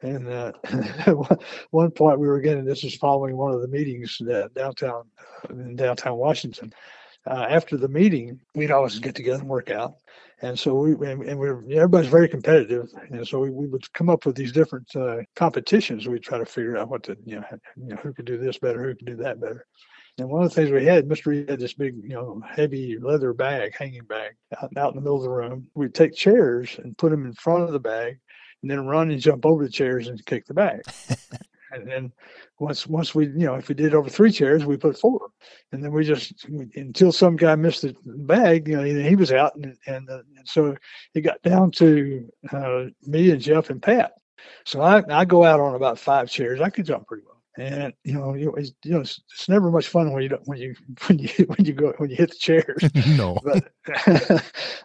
[0.00, 0.52] And uh,
[1.70, 4.20] one- point we were getting this is following one of the meetings
[4.54, 5.04] downtown
[5.50, 6.72] in downtown Washington.
[7.26, 9.94] Uh, after the meeting, we'd always get together and work out.
[10.40, 13.92] And so we and, and we were, everybody's very competitive, and so we, we would
[13.92, 16.06] come up with these different uh, competitions.
[16.06, 17.44] We'd try to figure out what to you know,
[17.76, 19.66] you know who could do this better, who could do that better.
[20.18, 21.26] And one of the things we had, Mr.
[21.26, 25.00] Rhee had this big, you know, heavy leather bag, hanging bag, out, out in the
[25.00, 25.68] middle of the room.
[25.74, 28.18] We'd take chairs and put them in front of the bag,
[28.62, 30.82] and then run and jump over the chairs and kick the bag.
[31.72, 32.12] and then
[32.58, 35.30] once once we, you know, if we did over three chairs, we put four,
[35.72, 39.32] and then we just until some guy missed the bag, you know, he, he was
[39.32, 40.76] out, and and, uh, and so
[41.14, 44.12] it got down to uh, me and Jeff and Pat.
[44.64, 46.60] So I, I go out on about five chairs.
[46.60, 47.37] I could jump pretty well.
[47.58, 50.46] And you know, you, it's, you know, it's, it's never much fun when you don't,
[50.46, 52.82] when you when you when you go when you hit the chairs.
[53.16, 53.36] no.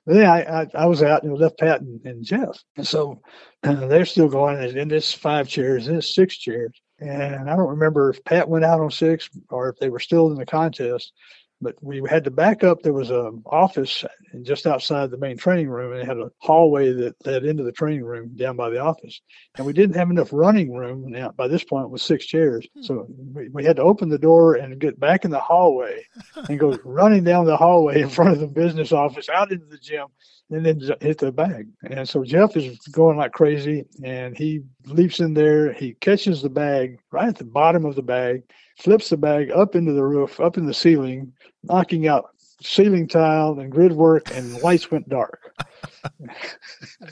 [0.06, 3.22] But then I, I I was out and left Pat and, and Jeff, and so
[3.64, 4.58] uh, they're still going.
[4.58, 8.50] And and this five chairs, and this six chairs, and I don't remember if Pat
[8.50, 11.14] went out on six or if they were still in the contest.
[11.64, 12.82] But we had to back up.
[12.82, 14.04] There was an office
[14.42, 17.72] just outside the main training room, and it had a hallway that led into the
[17.72, 19.22] training room down by the office.
[19.58, 21.10] And we didn't have enough running room.
[21.10, 22.84] Now by this point, it was six chairs, hmm.
[22.84, 26.60] so we, we had to open the door and get back in the hallway and
[26.60, 30.08] go running down the hallway in front of the business office out into the gym
[30.50, 31.68] and then hit the bag.
[31.90, 35.74] And so Jeff is going like crazy and he leaps in there.
[35.74, 38.44] He catches the bag right at the bottom of the bag,
[38.78, 42.30] flips the bag up into the roof, up in the ceiling, knocking out
[42.62, 45.54] ceiling tile and grid work and the lights went dark.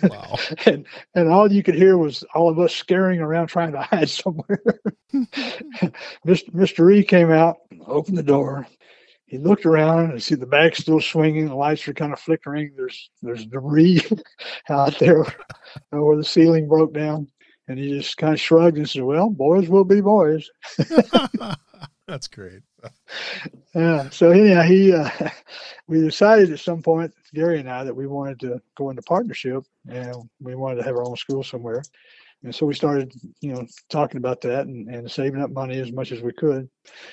[0.04, 0.38] Wow.
[0.66, 4.10] and and all you could hear was all of us scaring around trying to hide
[4.10, 4.62] somewhere.
[5.14, 6.50] Mr.
[6.54, 6.94] Mr.
[6.94, 8.68] E came out, opened the door.
[9.32, 11.48] He looked around and see the bag's still swinging.
[11.48, 12.74] The lights are kind of flickering.
[12.76, 14.02] There's there's debris
[14.70, 15.24] out there
[15.90, 17.30] where the ceiling broke down.
[17.70, 20.50] And he just kind of shrugged and said, Well, boys will be boys.
[22.08, 22.62] That's great.
[23.74, 24.10] Yeah.
[24.10, 25.10] So anyhow, he uh,
[25.88, 29.64] we decided at some point, Gary and I, that we wanted to go into partnership
[29.88, 31.82] and we wanted to have our own school somewhere.
[32.44, 35.92] And so we started, you know, talking about that and, and saving up money as
[35.92, 36.68] much as we could.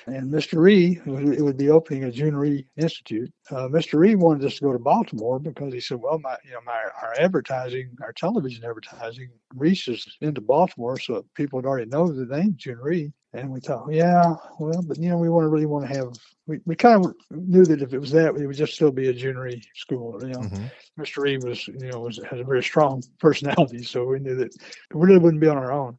[0.07, 0.57] And Mr.
[0.57, 3.31] Rhee, it would be opening a Jhoon Rhee Institute.
[3.51, 3.99] Uh, Mr.
[3.99, 6.81] Rhee wanted us to go to Baltimore because he said, well, my, you know, my
[7.01, 12.53] our advertising, our television advertising reaches into Baltimore, so people would already know the name
[12.53, 13.13] Jhoon Rhee.
[13.33, 16.13] And we thought, yeah, well, but you know, we want to really want to have.
[16.47, 19.09] We, we kind of knew that if it was that, it would just still be
[19.09, 20.17] a Jhoon Rhee school.
[20.19, 20.65] You know, mm-hmm.
[20.99, 21.21] Mr.
[21.21, 24.51] Rhee was, you know, was has a very strong personality, so we knew that
[24.91, 25.95] we really wouldn't be on our own.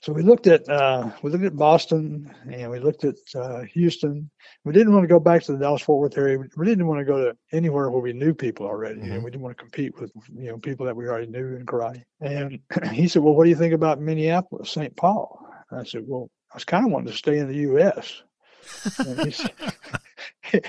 [0.00, 4.30] So we looked at uh, we looked at Boston and we looked at uh, Houston.
[4.64, 6.38] We didn't want to go back to the Dallas Fort Worth area.
[6.56, 9.12] We didn't want to go to anywhere where we knew people already, mm-hmm.
[9.12, 11.66] and we didn't want to compete with you know people that we already knew in
[11.66, 12.04] karate.
[12.22, 12.58] And
[12.90, 14.96] he said, "Well, what do you think about Minneapolis, St.
[14.96, 18.22] Paul?" I said, "Well, I was kind of wanting to stay in the U.S."
[19.24, 19.52] he, said,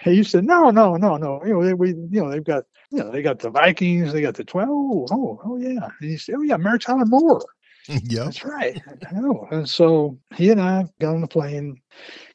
[0.00, 1.42] he said, "No, no, no, no.
[1.44, 4.22] You know, they, we, you know, they've got, you know, they got the Vikings, they
[4.22, 4.68] got the twelve.
[4.70, 7.44] Oh, oh, oh, yeah." And he said, "Oh, yeah, Mary Tyler Moore."
[7.88, 8.80] Yeah, that's right.
[9.10, 9.48] I know.
[9.50, 11.80] And so he and I got on the plane,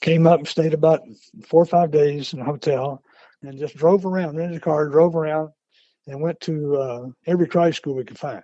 [0.01, 1.03] came up, stayed about
[1.45, 3.01] four or five days in a hotel,
[3.43, 5.51] and just drove around, rented a car, drove around,
[6.05, 8.43] and went to uh, every karate school we could find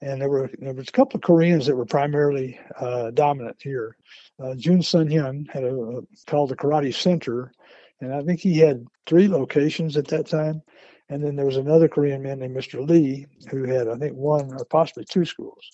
[0.00, 3.96] and there were there was a couple of Koreans that were primarily uh, dominant here.
[4.42, 7.52] Uh, Jun Sun Hyun had a, a, called the Karate Center,
[8.00, 10.62] and I think he had three locations at that time.
[11.10, 12.86] And then there was another Korean man named Mr.
[12.86, 15.70] Lee who had I think one or possibly two schools.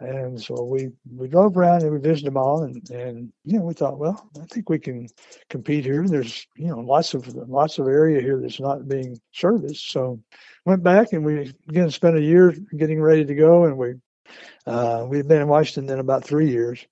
[0.00, 3.64] And so we we drove around and we visited them all, and and you know
[3.64, 5.06] we thought, well, I think we can
[5.48, 6.06] compete here.
[6.06, 9.92] There's you know lots of lots of area here that's not being serviced.
[9.92, 10.20] So
[10.64, 13.94] went back and we again spent a year getting ready to go, and we
[14.66, 16.84] uh, we'd been in Washington then about three years.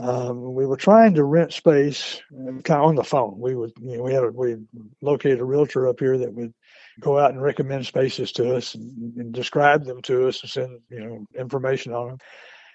[0.00, 3.36] Um, we were trying to rent space, kind of on the phone.
[3.38, 4.56] We would, you know, we had a, we
[5.00, 6.54] located a realtor up here that would
[7.00, 10.80] go out and recommend spaces to us and, and, describe them to us and send
[10.90, 12.18] you know information on them.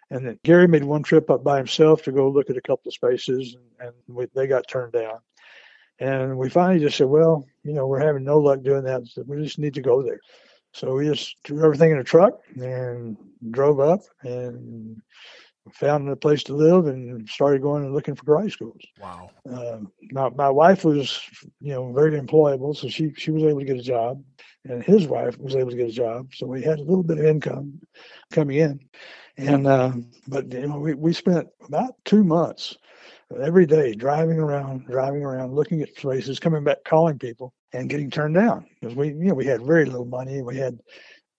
[0.10, 2.90] And then Gary made one trip up by himself to go look at a couple
[2.90, 5.20] of spaces, and, and we, they got turned down.
[6.00, 9.08] And we finally just said, well, you know, we're having no luck doing that.
[9.08, 10.20] So we just need to go there.
[10.74, 13.16] So we just threw everything in a truck and
[13.52, 15.02] drove up and
[15.72, 18.82] found a place to live and started going and looking for karate schools.
[19.00, 19.30] Wow.
[19.50, 19.80] Uh,
[20.12, 21.22] my, my wife was,
[21.62, 24.22] you know, very employable, so she she was able to get a job,
[24.66, 27.20] and his wife was able to get a job, so we had a little bit
[27.20, 27.80] of income
[28.32, 28.80] coming in,
[29.38, 29.94] and uh,
[30.28, 32.76] but you know we we spent about two months
[33.42, 38.10] every day driving around, driving around, looking at places, coming back, calling people, and getting
[38.10, 40.80] turned down because we you know we had very little money, we had.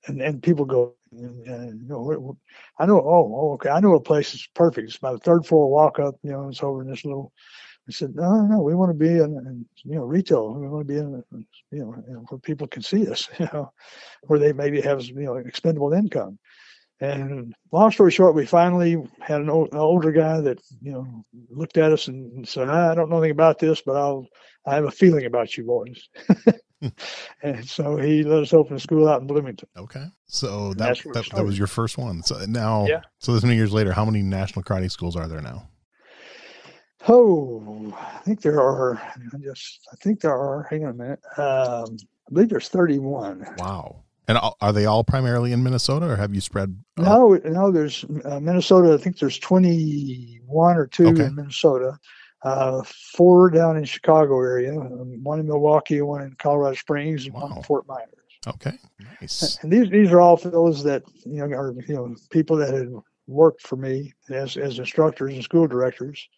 [0.06, 2.36] And, and people go, and, and, you know,
[2.78, 3.00] I know.
[3.00, 3.70] Oh, oh, okay.
[3.70, 4.88] I know a place that's perfect.
[4.88, 6.16] It's about a third floor walk up.
[6.22, 7.32] You know, it's over in this little.
[7.88, 10.54] I said, no, no, we want to be in, in you know, retail.
[10.54, 11.24] We want to be in,
[11.70, 13.28] you know, where people can see us.
[13.38, 13.72] You know,
[14.22, 16.38] where they maybe have you know expendable income.
[17.00, 21.24] And long story short, we finally had an, old, an, older guy that you know
[21.50, 24.28] looked at us and said, "I don't know anything about this, but I'll
[24.66, 26.08] I have a feeling about you boys."
[27.42, 29.68] and so he let us open a school out in Bloomington.
[29.76, 32.22] Okay, so that that, that, was your first one.
[32.22, 33.02] So now, yeah.
[33.18, 35.68] So this many years later, how many national karate schools are there now?
[37.08, 38.96] Oh, I think there are.
[38.96, 40.66] I just I think there are.
[40.70, 41.20] Hang on a minute.
[41.36, 43.46] Um, I believe there's 31.
[43.58, 44.04] Wow.
[44.26, 46.74] And are they all primarily in Minnesota, or have you spread?
[46.96, 47.70] No, no.
[47.70, 48.94] There's uh, Minnesota.
[48.94, 51.24] I think there's 21 or two okay.
[51.24, 51.98] in Minnesota.
[52.44, 57.34] Uh, four down in Chicago area, um, one in Milwaukee, one in Colorado Springs, and
[57.34, 57.44] wow.
[57.44, 58.10] one in Fort Myers.
[58.46, 58.72] Okay,
[59.18, 59.58] nice.
[59.62, 62.92] And these these are all fellows that you know are you know people that had
[63.26, 66.28] worked for me as as instructors and school directors,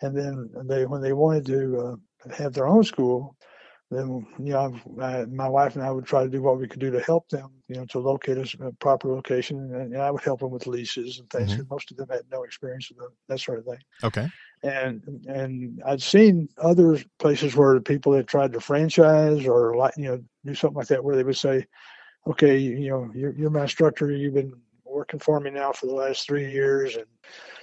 [0.00, 3.36] and then they when they wanted to uh, have their own school,
[3.90, 6.80] then you know I, my wife and I would try to do what we could
[6.80, 10.22] do to help them, you know, to locate a proper location, and, and I would
[10.22, 11.52] help them with leases and things.
[11.52, 11.62] Mm-hmm.
[11.68, 13.80] Most of them had no experience with that sort of thing.
[14.04, 14.28] Okay.
[14.62, 19.94] And and I'd seen other places where the people had tried to franchise or like
[19.96, 21.64] you know do something like that, where they would say,
[22.26, 24.10] "Okay, you, you know, you're, you're my instructor.
[24.10, 24.54] You've been
[24.84, 27.06] working for me now for the last three years, and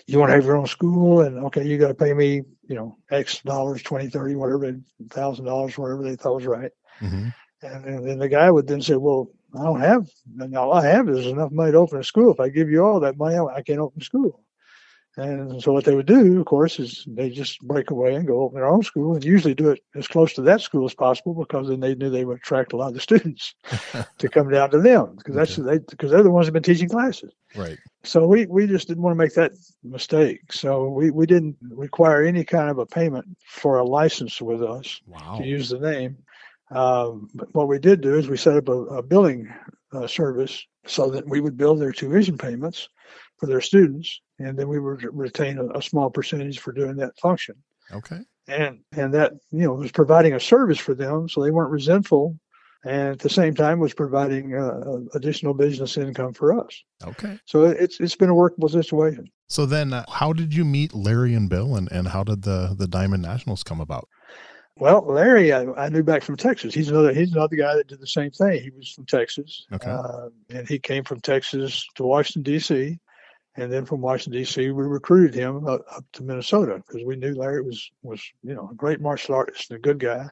[0.08, 2.76] you want to have your own school and okay you got to pay me you
[2.76, 4.76] know x dollars 20 30 whatever
[5.10, 6.72] thousand dollars whatever they thought was right
[7.02, 7.30] mm-hmm.
[7.62, 10.08] and, then the guy would then say well i don't have
[10.56, 13.00] all i have is enough money to open a school if i give you all
[13.00, 14.43] that money i can't open a school
[15.18, 18.41] And so what they would do, of course, is they just break away and go
[18.41, 21.34] open their own school and usually do it as close to that school as possible
[21.34, 23.55] because then they knew they would attract a lot of the students
[24.18, 25.78] to come down to them because that's okay.
[25.78, 27.32] they because they're the ones who've been teaching classes.
[27.55, 27.78] Right.
[28.03, 29.53] So we, we just didn't want to make that
[29.84, 30.51] mistake.
[30.51, 35.01] So we, we didn't require any kind of a payment for a license with us
[35.07, 35.38] wow.
[35.38, 36.18] to use the name.
[36.72, 39.53] Um, but what we did do is we set up a, a billing
[39.93, 42.89] uh, service so that we would bill their tuition payments
[43.38, 47.18] for their students, and then we would retain a, a small percentage for doing that
[47.20, 47.56] function.
[47.92, 48.20] Okay.
[48.48, 52.38] And and that you know was providing a service for them, so they weren't resentful,
[52.84, 56.84] and at the same time was providing uh, additional business income for us.
[57.04, 57.40] Okay.
[57.46, 59.32] So it's it's been a workable situation.
[59.48, 62.76] So then, uh, how did you meet Larry and Bill, and, and how did the
[62.78, 64.08] the Diamond Nationals come about?
[64.78, 66.74] Well, Larry, I, I, knew back from Texas.
[66.74, 68.62] He's another he's another guy that did the same thing.
[68.62, 69.90] He was from Texas, okay.
[69.90, 73.00] uh, and he came from Texas to Washington D.C.
[73.58, 77.34] And then from Washington D.C., we recruited him up, up to Minnesota because we knew
[77.34, 80.30] Larry was was you know a great martial artist and a good guy.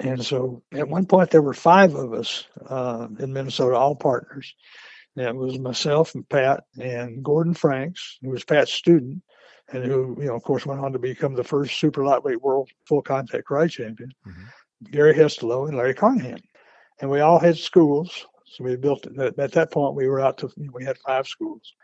[0.00, 4.54] And so at one point there were five of us uh, in Minnesota, all partners.
[5.16, 9.22] And it was myself and Pat and Gordon Franks, who was Pat's student,
[9.70, 12.70] and who, you know, of course, went on to become the first super lightweight world
[12.86, 14.90] full contact karate champion, mm-hmm.
[14.90, 16.42] Gary Hestelow and Larry Carnahan.
[17.00, 18.26] And we all had schools.
[18.46, 19.38] So we built it.
[19.38, 21.74] At that point, we were out to, you know, we had five schools.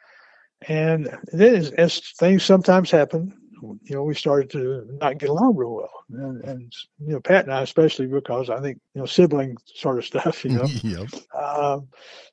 [0.66, 3.32] And then as, as, things sometimes happen,
[3.62, 6.04] you know, we started to not get along real well.
[6.10, 9.98] And, and, you know, Pat and I, especially because I think, you know, sibling sort
[9.98, 10.64] of stuff, you know.
[10.82, 11.08] yep.
[11.34, 11.88] Um,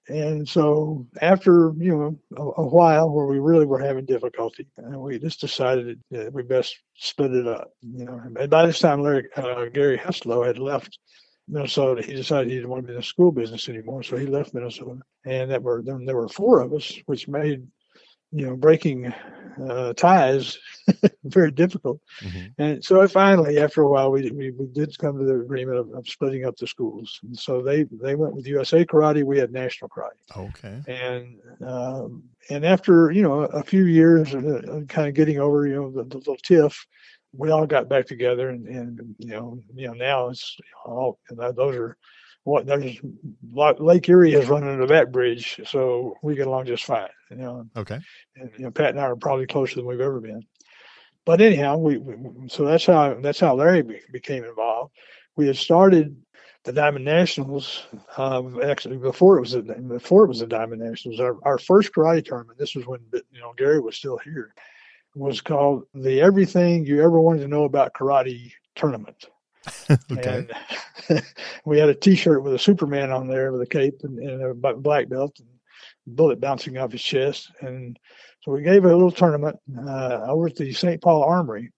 [0.08, 5.00] and so after, you know, a, a, while where we really were having difficulty, and
[5.00, 8.22] we just decided that we best split it up, you know.
[8.40, 11.00] And by this time, Larry, uh, Gary Hestelow had left
[11.48, 12.04] Minnesota.
[12.04, 14.54] He decided he didn't want to be in the school business anymore, so he left
[14.54, 15.00] Minnesota.
[15.26, 17.66] And that were then there were four of us, which made
[18.36, 19.14] you know, breaking
[19.70, 20.58] uh, ties
[21.24, 22.00] very difficult.
[22.22, 22.62] Mm-hmm.
[22.62, 25.94] And so finally, after a while, we, we, we did come to the agreement of,
[25.94, 27.20] of, splitting up the schools.
[27.24, 29.24] And so they, they went with USA Karate.
[29.24, 30.38] We had National Karate.
[30.38, 30.82] Okay.
[30.88, 35.66] And um, and after you know a few years of uh, kind of getting over
[35.66, 36.86] you know the, the, little tiff,
[37.34, 38.50] we all got back together.
[38.50, 41.98] And, and you know you know now it's all those are
[42.46, 42.98] what there's
[43.54, 47.10] Lake Erie is running under that bridge, so we get along just fine.
[47.32, 47.68] You know.
[47.76, 48.00] Okay.
[48.36, 50.44] And you know, Pat and I are probably closer than we've ever been.
[51.26, 54.94] But anyhow, we, we so that's how that's how Larry be, became involved.
[55.36, 56.16] We had started
[56.64, 57.84] the Diamond Nationals
[58.16, 61.20] uh, actually before it was a, before it was the Diamond Nationals.
[61.20, 62.60] Our, our first karate tournament.
[62.60, 64.54] This was when you know Gary was still here.
[65.16, 69.30] Was called the Everything You Ever Wanted to Know About Karate Tournament.
[70.12, 70.48] okay.
[71.10, 71.24] And
[71.66, 74.74] we had a T-shirt with a Superman on there with a cape and, and a
[74.74, 77.52] black belt and bullet bouncing off his chest.
[77.62, 77.98] And
[78.42, 81.02] so we gave a little tournament uh, over at the St.
[81.02, 81.72] Paul Armory.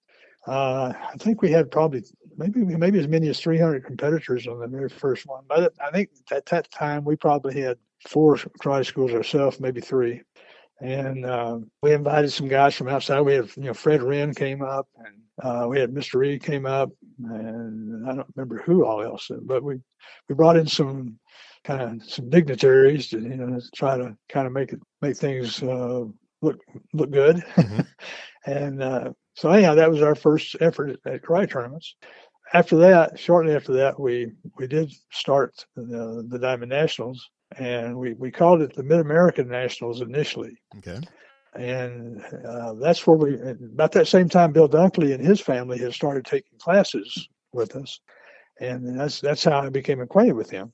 [0.46, 2.04] Uh, I think we had probably
[2.38, 5.44] maybe maybe as many as 300 competitors on the very first one.
[5.48, 7.78] But I think at that time we probably had
[8.08, 10.22] four karate schools ourselves, maybe three.
[10.80, 13.22] And uh, we invited some guys from outside.
[13.22, 16.16] We had, you know, Fred Wren came up, and uh, we had Mr.
[16.16, 16.90] Rhee came up,
[17.24, 19.80] and I don't remember who all else, but we
[20.28, 21.20] we brought in some
[21.64, 25.16] kind of some dignitaries to you know to try to kind of make it make
[25.16, 26.06] things uh,
[26.42, 26.60] look
[26.94, 27.38] look good.
[27.56, 27.82] Mm-hmm.
[28.52, 31.96] and uh, so anyhow, that was our first effort at, at karate tournaments.
[32.54, 38.14] After that, shortly after that, we we did start the, the Diamond Nationals, and we
[38.14, 40.58] we called it the Mid American Nationals initially.
[40.80, 41.00] Okay
[41.56, 45.94] and uh, that's where we about that same time bill dunkley and his family had
[45.94, 48.00] started taking classes with us.
[48.60, 50.74] And that's that's how i became acquainted with him.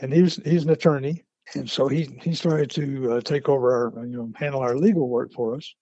[0.00, 1.24] And he's he's an attorney.
[1.54, 5.08] And so he he started to uh, take over our you know handle our legal
[5.08, 5.74] work for us.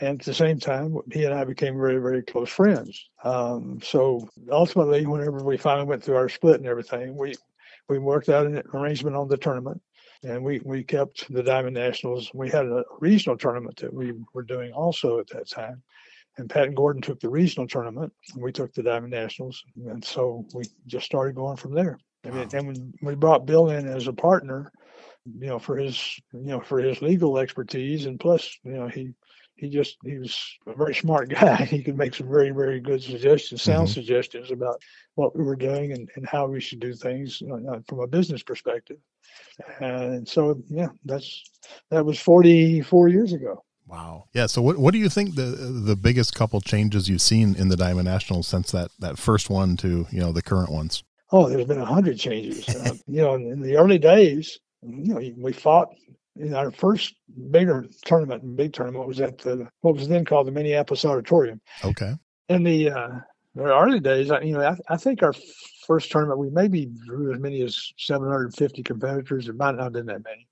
[0.00, 3.08] And at the same time he and i became very very close friends.
[3.24, 7.34] Um, so ultimately whenever we finally went through our split and everything we
[7.88, 9.82] we worked out an arrangement on the tournament
[10.22, 12.30] and we we kept the Diamond Nationals.
[12.34, 15.82] We had a regional tournament that we were doing also at that time,
[16.38, 20.04] and Pat and Gordon took the regional tournament, and we took the Diamond Nationals, and
[20.04, 21.98] so we just started going from there.
[22.24, 24.70] I mean, and when we brought Bill in as a partner,
[25.24, 29.12] you know, for his you know for his legal expertise, and plus you know he
[29.60, 31.64] he just he was a very smart guy.
[31.70, 33.94] He could make some very very good suggestions, sound mm-hmm.
[33.94, 34.82] suggestions about
[35.14, 38.06] what we were doing and, and how we should do things you know, from a
[38.06, 38.96] business perspective.
[39.80, 41.44] And so yeah, that's
[41.90, 43.62] that was 44 years ago.
[43.86, 44.28] Wow.
[44.32, 44.46] Yeah.
[44.46, 47.76] So what what do you think the the biggest couple changes you've seen in the
[47.76, 51.02] Diamond Nationals since that that first one to you know the current ones?
[51.32, 52.68] Oh, there's been a hundred changes.
[52.76, 55.88] uh, you know, in the early days, you know, we fought
[56.54, 57.14] our first
[57.50, 61.60] bigger tournament, big tournament was at the what was then called the Minneapolis Auditorium.
[61.84, 62.12] Okay.
[62.48, 63.08] In the uh,
[63.58, 65.34] early days, I, you know, I, I think our
[65.86, 69.48] first tournament we maybe drew as many as 750 competitors.
[69.48, 70.46] It might not have been that many,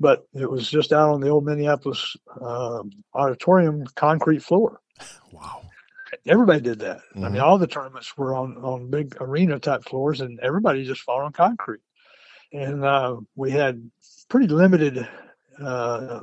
[0.00, 2.82] but it was just out on the old Minneapolis uh,
[3.14, 4.80] Auditorium concrete floor.
[5.32, 5.62] Wow.
[6.26, 6.98] Everybody did that.
[6.98, 7.24] Mm-hmm.
[7.24, 7.44] I mean, Mhm.
[7.44, 11.32] all the tournaments were on on big arena type floors, and everybody just fought on
[11.32, 11.80] concrete.
[12.52, 13.90] And uh, we had
[14.28, 15.08] pretty limited
[15.66, 16.20] uh,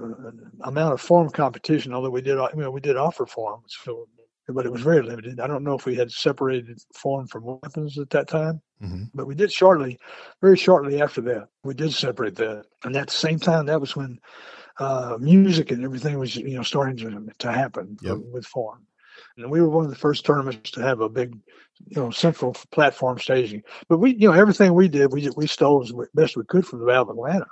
[0.62, 4.08] amount of form competition, although we did, you know, we did offer forms, so,
[4.48, 5.40] but it was very limited.
[5.40, 9.28] I don't know if we had separated form from weapons at that time, hmm but
[9.28, 10.00] we did shortly,
[10.42, 11.48] very shortly after that.
[11.64, 14.20] We did separate that, and at the same time, that was when
[14.80, 18.18] uh, music and everything was, you know, starting to to happen Yep.
[18.32, 18.86] with form.
[19.38, 21.38] And we were one of the first tournaments to have a big,
[21.88, 23.64] you know, central platform staging.
[23.90, 26.80] But we, you know, everything we did, we we stole as best we could from
[26.80, 27.48] the Battle of Atlanta.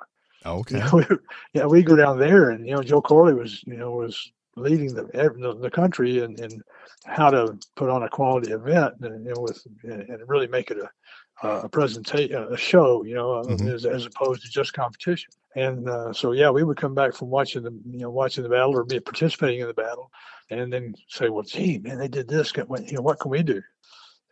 [0.46, 0.76] Okay.
[0.78, 1.18] You know, we,
[1.54, 4.94] yeah, we go down there, and you know, Joe Corley was, you know, was leading
[4.94, 6.64] the the, the country and and
[7.06, 10.78] how to put on a quality event and you know with and really make it
[10.80, 10.90] a
[11.48, 13.72] a presentation a show you know uh, Mhm.
[13.72, 17.30] as, as opposed to just competition and uh, so yeah we would come back from
[17.30, 20.10] watching the you know watching the battle or be participating in the battle
[20.50, 23.44] and then say well gee man they did this what- you know what can we
[23.44, 23.62] do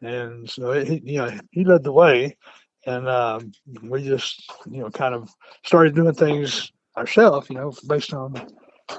[0.01, 2.35] and so he, you know he led the way
[2.85, 3.51] and um,
[3.83, 5.29] we just you know kind of
[5.63, 8.33] started doing things ourselves you know based on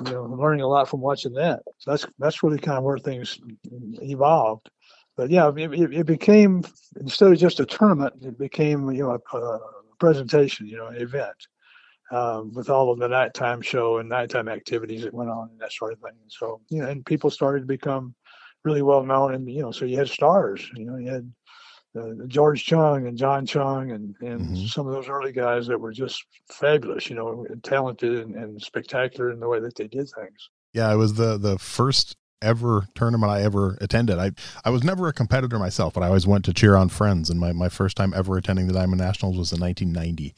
[0.04, 1.62] you know learning a lot from watching that.
[1.78, 3.38] So that's that's really kind of where things
[4.02, 4.68] evolved.
[5.16, 6.62] But yeah it, it, became
[7.00, 9.60] instead of just a tournament it became you know a, a
[9.98, 11.46] presentation you know an event
[12.10, 15.72] um, with all of the nighttime show and nighttime activities that went on and that
[15.72, 16.12] sort of thing.
[16.28, 18.14] So you know and people started to become
[18.64, 21.32] really well known and you know so you had stars you know you had
[21.96, 24.68] uh, George Chung and John Chung and, and Mhm.
[24.68, 28.60] some of those early guys that were just fabulous, you know, and talented and, and
[28.60, 30.50] spectacular in the way that they did things.
[30.72, 34.18] Yeah, it was the the first ever tournament I ever attended.
[34.18, 34.32] I
[34.64, 37.30] I was never a competitor myself, but I always went to cheer on friends.
[37.30, 40.34] And my, my first time ever attending the Diamond Nationals was in 1990.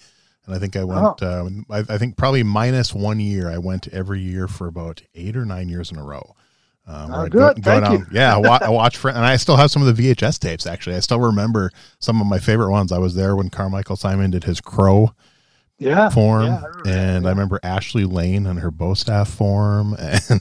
[0.46, 1.22] And I think I went.
[1.22, 3.50] Um, I, I think probably minus one year.
[3.50, 6.34] I went every year for about eight or nine years in a row.
[6.89, 7.62] Um, Oh, good.
[7.62, 8.07] Thank down, you.
[8.11, 10.66] Yeah, I, wa- I watched, fr- and I still have some of the VHS tapes.
[10.66, 11.70] Actually, I still remember
[12.01, 12.93] some of my favorite ones.
[12.93, 15.12] I was there when Carmichael Simon did his crow
[15.78, 16.09] Yeah.
[16.09, 20.41] form, yeah, I and I remember Ashley Lane and her bow staff form, and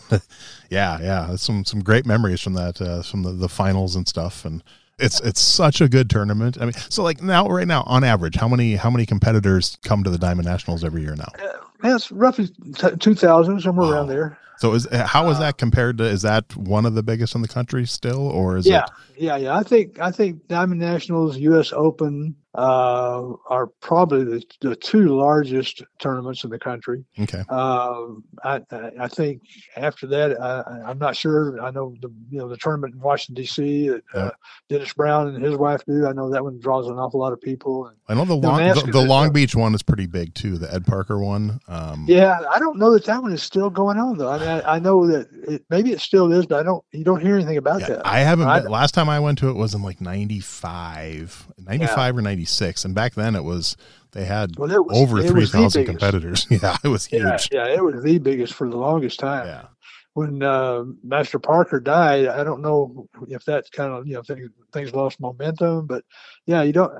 [0.69, 4.45] yeah, yeah, some some great memories from that, uh, from the, the finals and stuff,
[4.45, 4.63] and
[4.99, 6.57] it's it's such a good tournament.
[6.59, 10.03] I mean, so like now, right now, on average, how many how many competitors come
[10.03, 11.31] to the Diamond Nationals every year now?
[11.43, 13.93] Uh, yeah, it's roughly t- 2,000, somewhere Wow.
[13.93, 14.37] around there.
[14.59, 16.03] So is how is Uh, that compared to?
[16.05, 18.89] Is that one of the biggest in the country still, or is Yeah, it?
[19.17, 19.37] yeah, yeah.
[19.37, 19.55] yeah.
[19.57, 21.71] I think I think Diamond Nationals, U.S.
[21.73, 27.05] Open uh, are probably the, the two largest tournaments in the country.
[27.19, 28.61] Okay, Um, I,
[28.99, 29.43] I think
[29.75, 31.61] after that, I, I'm not sure.
[31.61, 33.89] I know the you know the tournament in Washington D.C.
[33.89, 34.31] that uh,
[34.69, 36.07] Dennis Brown and his wife do.
[36.07, 37.87] I know that one draws an awful lot of people.
[37.87, 40.57] And I know the long the, the Long uh, Beach one is pretty big too.
[40.57, 41.59] The Ed Parker one.
[41.67, 44.29] Um, yeah, I don't know that that one is still going on though.
[44.31, 46.83] I I, know that it, maybe it still is, but I don't.
[46.91, 48.07] You don't hear anything about Yeah, that.
[48.07, 48.47] I haven't.
[48.47, 52.85] I- been, last time I went to it was in like 95, 95 or 96.
[52.85, 53.77] And back then it was,
[54.11, 56.47] they had well, was over the 3,000 competitors.
[56.51, 57.49] Yeah, it was huge.
[57.51, 59.47] Yeah, yeah, it was the biggest for the longest time.
[59.47, 59.65] Yeah.
[60.13, 64.49] when uh, Master Parker died, I don't know if that's kind of you know things,
[64.73, 66.03] things lost momentum, but
[66.45, 66.91] yeah, you don't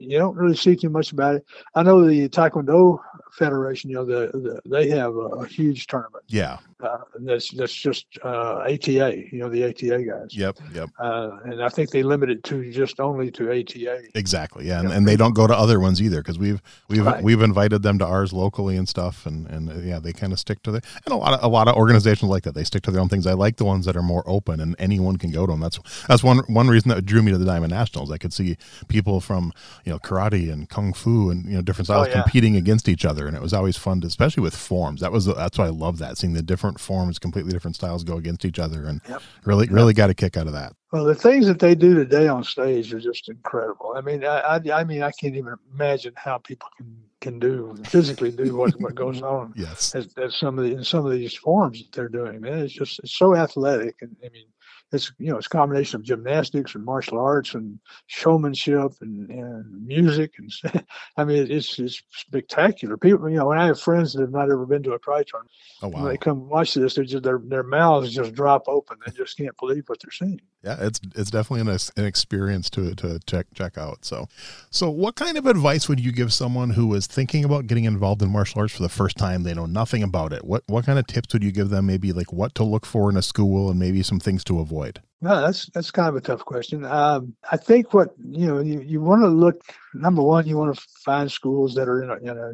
[0.00, 1.44] you don't really see too much about it.
[1.74, 2.98] I know the Taekwondo
[3.38, 6.24] Federation, you know, the, the they have a, a huge tournament.
[6.28, 6.58] Yeah.
[6.82, 10.28] Uh, that's that's just uh, ATA, you know, the ATA guys.
[10.36, 10.58] Yep.
[10.74, 10.90] Yep.
[10.98, 14.02] Uh, and I think they limit it to just only to ATA.
[14.14, 14.66] Exactly.
[14.68, 14.80] Yeah.
[14.80, 17.22] And, and they don't go to other ones either because we've we've Right.
[17.24, 19.26] we've invited them to ours locally and stuff.
[19.26, 21.48] And and uh, yeah, they kind of stick to their and a lot of a
[21.48, 22.54] lot of organizations like that.
[22.54, 23.26] They stick to their own things.
[23.26, 25.60] I like the ones that are more open and anyone can go to them.
[25.60, 28.10] That's that's one one reason that drew me to the Diamond Nationals.
[28.12, 28.56] I could see
[28.88, 29.52] people from
[29.84, 32.22] you know karate and kung fu and you know different styles Oh, yeah.
[32.22, 35.00] competing against each other, and it was always fun, to, especially with forms.
[35.00, 38.16] That was that's why I love that seeing the different forms, completely different styles go
[38.16, 39.22] against each other, and Yep.
[39.44, 40.72] really really got a kick out of that.
[40.92, 43.94] Well, the things that they do today on stage are just incredible.
[43.96, 47.74] I mean, I, I, I mean, I can't even imagine how people can can do
[47.86, 49.52] physically do what what goes on.
[49.56, 49.94] Yes.
[49.94, 52.40] as, as some of the in some of these forms that they're doing.
[52.40, 54.46] Man, it's just it's so athletic, and I mean,
[54.94, 59.86] it's you know it's a combination of gymnastics and martial arts and showmanship and, and
[59.86, 60.84] music and
[61.16, 62.96] I mean it's it's spectacular.
[62.96, 65.26] People you know when I have friends that have not ever been to a karate
[65.26, 65.50] tournament,
[65.82, 66.02] oh, wow.
[66.02, 68.98] when they come watch this, they just their their mouths just drop open.
[69.04, 70.40] They just can't believe what they're seeing.
[70.64, 74.04] Yeah, it's it's definitely an, an experience to to check check out.
[74.06, 74.28] So,
[74.70, 78.22] so what kind of advice would you give someone who is thinking about getting involved
[78.22, 79.42] in martial arts for the first time?
[79.42, 80.42] They know nothing about it.
[80.42, 81.84] What what kind of tips would you give them?
[81.84, 85.02] Maybe like what to look for in a school and maybe some things to avoid.
[85.20, 86.82] No, that's that's kind of a tough question.
[86.86, 89.60] Um, I think what you know you, you want to look
[89.92, 92.52] number one, you want to find schools that are in a, in a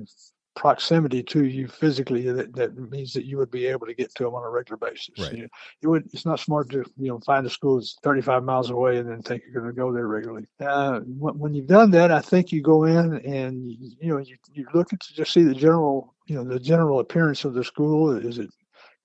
[0.57, 4.25] proximity to you physically that, that means that you would be able to get to
[4.25, 5.19] them on a regular basis.
[5.19, 5.33] Right.
[5.33, 5.49] You,
[5.81, 6.09] you would.
[6.13, 9.23] It's not smart to you know find a school that's 35 miles away and then
[9.23, 10.47] think you're going to go there regularly.
[10.61, 14.37] Uh, when you've done that, I think you go in and you, you know you
[14.53, 17.65] you look at to just see the general you know the general appearance of the
[17.65, 18.17] school.
[18.17, 18.51] Is it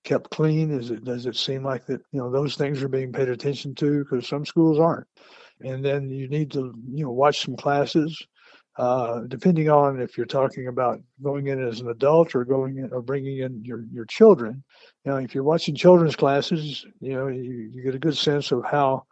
[0.04, 0.70] kept clean?
[0.70, 3.74] Is it does it seem like that you know those things are being paid attention
[3.76, 4.04] to?
[4.04, 5.06] Because some schools aren't.
[5.60, 8.26] And then you need to you know watch some classes.
[8.78, 12.92] Uh, depending on if you're talking about going in as an adult or going in
[12.92, 14.62] or bringing in your, your children.
[15.04, 18.52] You know, if you're watching children's classes, you know, you, you get a good sense
[18.52, 19.06] of how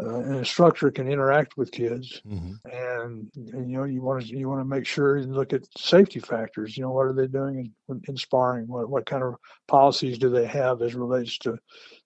[0.00, 2.52] uh, an instructor can interact with kids, mm-hmm.
[2.70, 5.66] and, and, you know you want to you want to make sure and look at
[5.76, 6.76] safety factors.
[6.76, 8.68] You know what are they doing in, in sparring?
[8.68, 9.34] What what kind of
[9.66, 11.58] policies do they have as relates to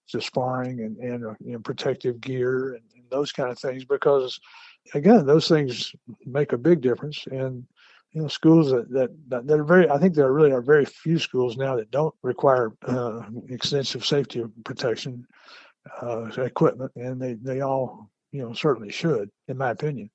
[0.09, 3.85] to sparring and and uh, you know, protective gear and, and, those kind of things?
[3.85, 4.41] Because
[4.95, 7.25] again, those things make a big difference.
[7.31, 7.65] And
[8.13, 11.19] you know, schools that that, that are very I think there really are very few
[11.19, 15.27] schools now that don't require uh, extensive safety protection
[16.03, 20.11] uh, equipment, and they they all you know certainly should, in my opinion.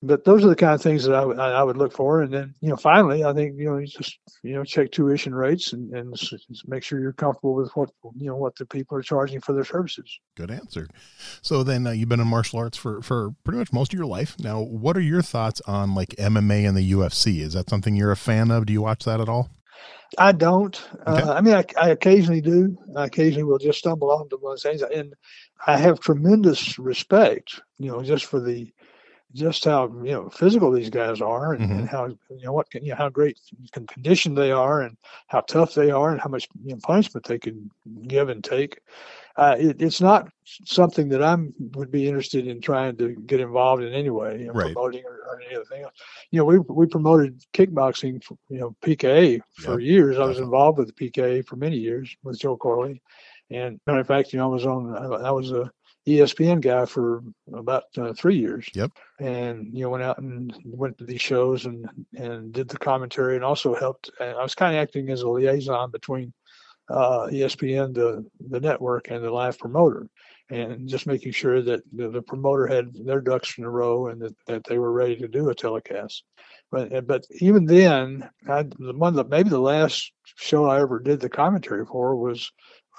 [0.00, 2.32] But those are the kind of things that I, w- I would look for, and
[2.32, 5.72] then you know finally I think you know you just you know check tuition rates
[5.72, 6.14] and, and
[6.68, 9.64] make sure you're comfortable with what you know what the people are charging for their
[9.64, 10.20] services.
[10.36, 10.86] Good answer.
[11.42, 14.06] So then uh, you've been in martial arts for for pretty much most of your
[14.06, 14.36] life.
[14.38, 17.40] Now, what are your thoughts on like MMA and the UFC?
[17.40, 18.66] Is that something you're a fan of?
[18.66, 19.50] Do you watch that at all?
[20.16, 20.80] I don't.
[21.06, 21.22] Okay.
[21.22, 22.76] Uh, I mean, I, I, occasionally do.
[22.96, 25.14] I occasionally will just stumble onto one of things, and
[25.66, 28.72] I have tremendous respect, you know, just for the
[29.34, 31.78] just how you know physical these guys are, and, mm-hmm.
[31.80, 33.38] and how you know what can, you know how great
[33.72, 37.26] can conditioned they are, and how tough they are, and how much you know, punishment
[37.26, 37.70] they can
[38.06, 38.80] give and take
[39.38, 40.28] uh, it, it's not
[40.64, 44.52] something that I'm would be interested in trying to get involved in anyway, you know,
[44.52, 44.74] right.
[44.74, 45.94] promoting or, or anything else.
[46.32, 49.88] You know, we we promoted kickboxing, for, you know, PKA for yep.
[49.88, 50.18] years.
[50.18, 53.00] I was involved with the PKA for many years with Joe Corley,
[53.48, 55.24] and matter of fact, you know, I was on.
[55.24, 55.70] I was a
[56.08, 58.68] ESPN guy for about uh, three years.
[58.74, 58.92] Yep.
[59.20, 63.36] And you know, went out and went to these shows and and did the commentary
[63.36, 64.10] and also helped.
[64.20, 66.32] And I was kind of acting as a liaison between
[66.88, 70.08] uh, ESPN, the the network, and the live promoter,
[70.50, 74.22] and just making sure that the, the, promoter had their ducks in a row and
[74.22, 76.24] that, that they were ready to do a telecast.
[76.70, 81.20] But but even then, I, the one that maybe the last show I ever did
[81.20, 82.50] the commentary for was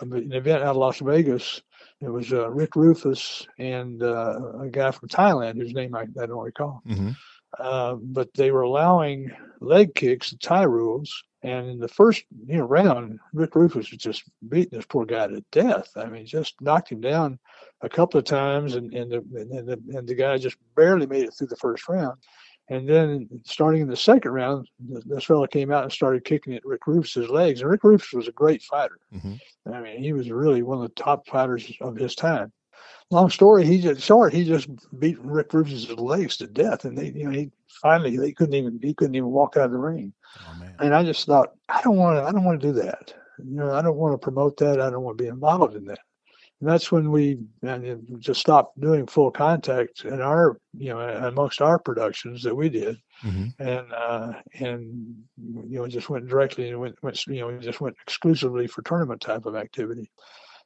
[0.02, 1.62] an event out of Las Vegas.
[2.02, 6.26] It was uh, Rick Rufus and uh, a guy from Thailand whose name I, I
[6.26, 6.82] don't recall.
[6.88, 7.12] Mm-hmm.
[7.58, 12.58] Uh, but they were allowing leg kicks, the Thai rules, and in the first you
[12.58, 15.90] know round, Rick Rufus was just beating this poor guy to death.
[15.96, 17.40] I mean, just knocked him down
[17.82, 19.18] a couple of times, and and the
[19.52, 22.20] and the, and the guy just barely made it through the first round.
[22.70, 26.66] And then starting in the second round, this fellow came out and started kicking at
[26.66, 27.62] Rick Rufus's legs.
[27.62, 29.00] And Rick Rufus was a great fighter.
[29.14, 29.74] Mm-hmm.
[29.74, 32.52] I mean, he was really one of the top fighters of his time.
[33.12, 34.34] Long story, he just short.
[34.34, 37.52] He just beat Rick Rufus's legs to death, and they, you know, he
[37.82, 40.14] finally they couldn't even he couldn't even walk out of the ring.
[40.40, 43.14] Oh, and I just thought, I don't want to, I don't want to do that.
[43.40, 44.80] You know, I don't want to promote that.
[44.80, 46.00] I don't want to be involved in that.
[46.60, 51.62] And that's when we and just stopped doing full contact in our, you know, amongst
[51.62, 53.62] our productions that we did, mm-hmm.
[53.62, 57.96] and uh, and you know, just went directly and went, went, you know, just went
[58.04, 60.12] exclusively for tournament type of activity.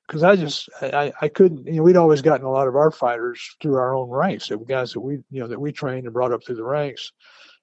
[0.08, 2.90] Because I just I, I couldn't you know we'd always gotten a lot of our
[2.92, 6.14] fighters through our own ranks, the guys that we you know that we trained and
[6.14, 7.12] brought up through the ranks,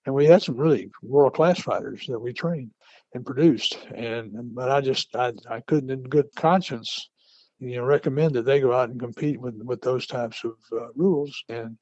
[0.07, 2.71] and we had some really world class fighters that we trained
[3.13, 3.77] and produced.
[3.93, 7.11] And but I just I, I couldn't in good conscience,
[7.61, 10.89] you know, recommend that they go out and compete with with those types of uh,
[10.95, 11.45] rules.
[11.49, 11.77] And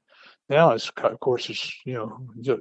[0.49, 2.61] now it's of course it's you know the,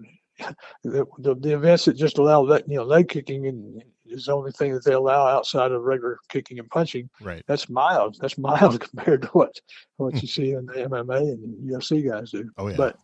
[0.83, 4.51] the, the events that just allow that you know leg kicking and is the only
[4.51, 7.09] thing that they allow outside of regular kicking and punching.
[7.21, 7.43] Right.
[7.47, 8.17] That's mild.
[8.21, 9.59] That's mild compared to what
[9.97, 12.49] what you see in the MMA and UFC guys do.
[12.57, 12.77] Oh yeah.
[12.77, 12.97] But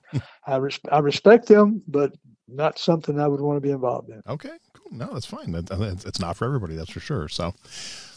[0.48, 2.14] I res- I respect them, but
[2.48, 4.22] not something I would want to be involved in.
[4.28, 4.98] Okay, cool.
[4.98, 5.56] no, that's fine.
[5.56, 7.28] It's not for everybody, that's for sure.
[7.28, 7.54] So,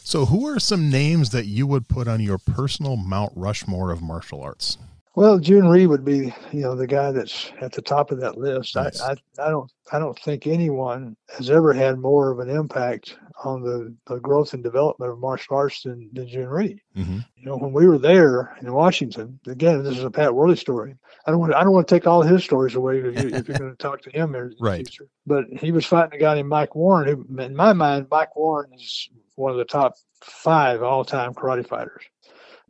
[0.07, 4.01] so who are some names that you would put on your personal Mount Rushmore of
[4.01, 4.77] martial arts?
[5.17, 8.37] Well, Jhoon Rhee would be, you know, the guy that's at the top of that
[8.37, 8.75] list.
[8.75, 9.01] Nice.
[9.01, 13.17] I, I, I don't, I don't think anyone has ever had more of an impact
[13.43, 16.83] on the, the growth and development of martial arts than, than Jhoon Rhee.
[16.95, 17.17] Mm-hmm.
[17.35, 20.93] You know, when we were there in Washington, again, this is a Pat Worley story.
[21.25, 23.29] I don't want, to, I don't want to take all his stories away if, you,
[23.29, 24.85] if you're going to talk to him in right.
[24.85, 25.09] the future.
[25.25, 27.07] But he was fighting a guy named Mike Warren.
[27.07, 32.03] Who, in my mind, Mike Warren is one of the top five all-time karate fighters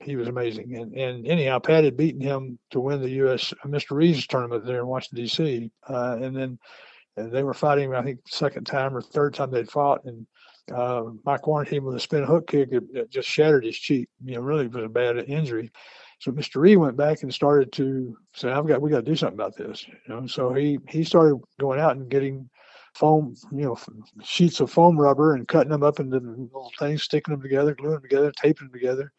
[0.01, 0.75] he was amazing.
[0.75, 3.53] And and anyhow, Pat had beaten him to win the U.S.
[3.63, 3.95] Uh, Mr.
[3.95, 5.71] Reeves tournament there in Washington D.C.
[5.87, 6.59] Uh, and then
[7.17, 10.27] and they were fighting, I think, second time or third time they'd fought, and
[10.73, 14.07] uh, Mike Warren hit him with a spin hook kick that, just shattered his cheek.
[14.23, 15.71] You know, really was a bad injury.
[16.19, 16.61] So Mr.
[16.61, 19.55] Rhee went back and started to say, "I've got, we got to do something about
[19.55, 22.49] this." You know, so he he started going out and getting
[22.93, 23.77] foam, you know,
[24.23, 27.93] sheets of foam rubber and cutting them up into little things, sticking them together, gluing
[27.93, 29.11] them together, taping them together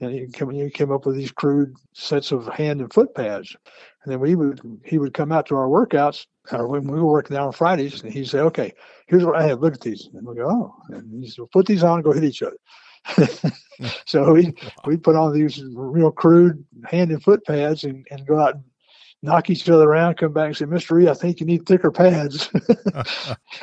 [0.00, 3.56] and he came, he came up with these crude sets of hand and foot pads.
[4.04, 7.10] And then we would he would come out to our workouts, or when we were
[7.10, 8.72] working out on Fridays, and he'd say, "Okay,
[9.06, 9.60] here's what I have.
[9.60, 12.12] Look at these." And we go, "Oh," and he said, "Put these on and go
[12.12, 12.56] hit each other."
[14.06, 14.54] so we
[14.86, 18.64] we put on these real crude hand and foot pads and, and go out and
[19.22, 21.02] knock each other around, come back and say, "Mr.
[21.02, 22.50] E, I think you need thicker pads."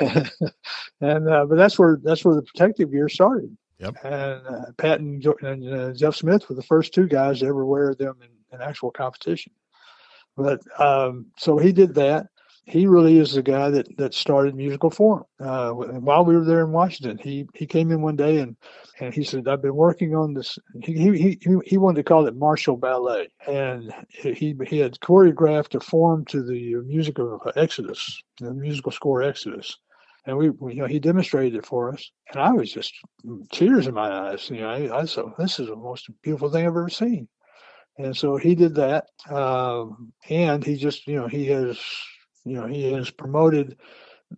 [1.00, 3.56] and uh, but that's where that's where the protective gear started.
[3.78, 3.96] Yep.
[4.04, 7.66] And uh, Pat and, and uh, Jeff Smith were the first two guys to ever
[7.66, 9.52] wear them in, in actual competition.
[10.36, 12.28] But um, so he did that.
[12.64, 15.24] He really is the guy that, that started musical form.
[15.38, 18.56] Uh, while we were there in Washington, he, he came in one day and,
[18.98, 20.58] and he said, I've been working on this.
[20.82, 23.28] He, he, he, he wanted to call it martial ballet.
[23.46, 29.22] And he, he had choreographed a form to the music of Exodus, the musical score
[29.22, 29.78] Exodus
[30.26, 32.10] and we, you know he demonstrated it for us.
[32.32, 32.92] And i was just
[33.52, 34.50] tears in my eyes.
[34.50, 37.28] You know i, I said this is the most beautiful thing i've ever seen.
[37.98, 41.78] And so he did that um, and he just you know he has
[42.44, 43.78] you know he has promoted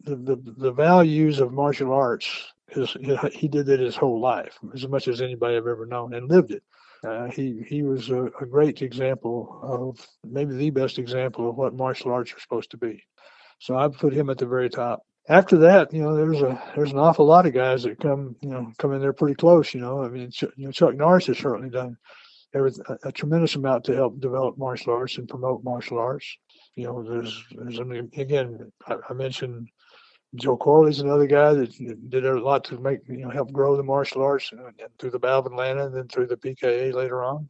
[0.04, 2.94] the, the, the values of martial arts his,
[3.32, 6.50] he did it his whole life as much as anybody i've ever known and lived
[6.50, 6.62] it.
[7.06, 11.74] Uh, he he was a, a great example of maybe the best example of what
[11.74, 13.02] martial arts are supposed to be.
[13.60, 16.92] So I put him at the very top after that, you know, there's a there's
[16.92, 19.74] an awful lot of guys that come, you know, come in there pretty close.
[19.74, 21.96] You know, I mean, you know, Chuck Norris has certainly done
[22.54, 22.70] a,
[23.04, 26.26] a tremendous amount to help develop martial arts and promote martial arts.
[26.76, 29.68] You know, there's there's I mean, again, I, I mentioned
[30.34, 33.82] Joe Corley's another guy that did a lot to make you know help grow the
[33.82, 37.48] martial arts and, and through the Bal Atlanta and then through the PKA later on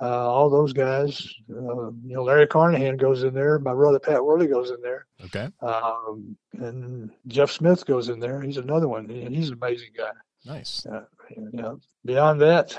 [0.00, 1.34] uh, all those guys.
[1.50, 3.58] Uh, you know, Larry Carnahan goes in there.
[3.58, 5.06] My brother Pat Worley goes in there.
[5.24, 5.48] Okay.
[5.60, 8.40] Um, and Jeff Smith goes in there.
[8.40, 9.08] He's another one.
[9.08, 10.12] He's an amazing guy.
[10.44, 10.86] Nice.
[10.86, 11.04] Uh,
[11.36, 12.78] you know, beyond that,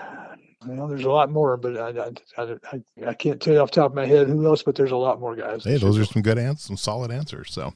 [0.68, 3.72] you know, there's a lot more, but I, I, I, I, can't tell you off
[3.72, 5.64] the top of my head who else, but there's a lot more guys.
[5.64, 7.52] Hey, those are some good answers, some solid answers.
[7.52, 7.74] So,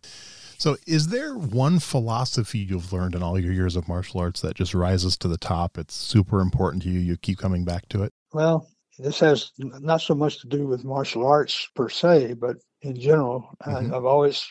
[0.57, 4.55] so is there one philosophy you've learned in all your years of martial arts that
[4.55, 5.77] just rises to the top?
[5.77, 6.99] It's super important to you.
[6.99, 8.13] You keep coming back to it.
[8.33, 8.67] Well,
[8.97, 13.49] this has not so much to do with martial arts per se, but in general,
[13.63, 13.93] mm-hmm.
[13.93, 14.47] I, I've always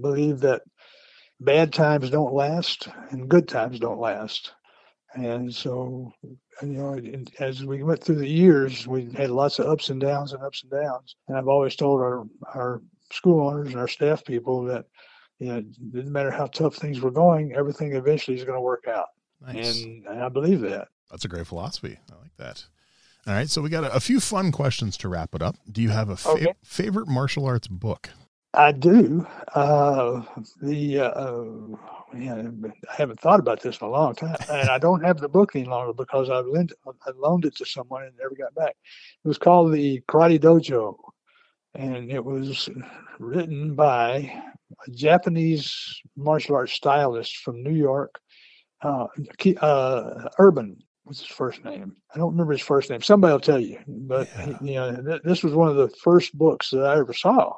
[0.00, 0.62] believed that
[1.40, 4.52] bad times don't last and good times don't last.
[5.14, 6.12] And so,
[6.62, 7.00] you know,
[7.40, 10.62] as we went through the years, we had lots of ups and downs and ups
[10.62, 11.16] and downs.
[11.26, 12.80] And I've always told our, our
[13.10, 14.84] school owners and our staff people that,
[15.38, 18.60] you know, it didn't matter how tough things were going, everything eventually is going to
[18.60, 19.06] work out.
[19.44, 19.82] Nice.
[19.82, 20.88] And, and I believe that.
[21.10, 21.98] That's a great philosophy.
[22.12, 22.64] I like that.
[23.26, 25.56] All right, so we got a, a, few fun questions to wrap it up.
[25.70, 26.54] Do you have a fa- okay.
[26.64, 28.10] favorite martial arts book?
[28.54, 29.26] I do.
[29.54, 30.22] Uh,
[30.62, 31.44] the uh,
[32.12, 35.28] man, I haven't thought about this in a long time, and I don't have the
[35.28, 38.74] book any longer because I loaned, I loaned it to someone and never got back.
[39.24, 40.96] It was called the Karate Dojo,
[41.74, 42.68] and it was
[43.18, 44.32] written by
[44.86, 48.18] a Japanese martial arts stylist from New York,
[48.82, 49.06] uh,
[49.60, 51.96] uh, Urban what's his first name?
[52.14, 53.02] I don't remember his first name.
[53.02, 53.80] Somebody will tell you.
[53.88, 54.58] But yeah.
[54.60, 57.52] you know, th- this was one of the first books that I ever saw.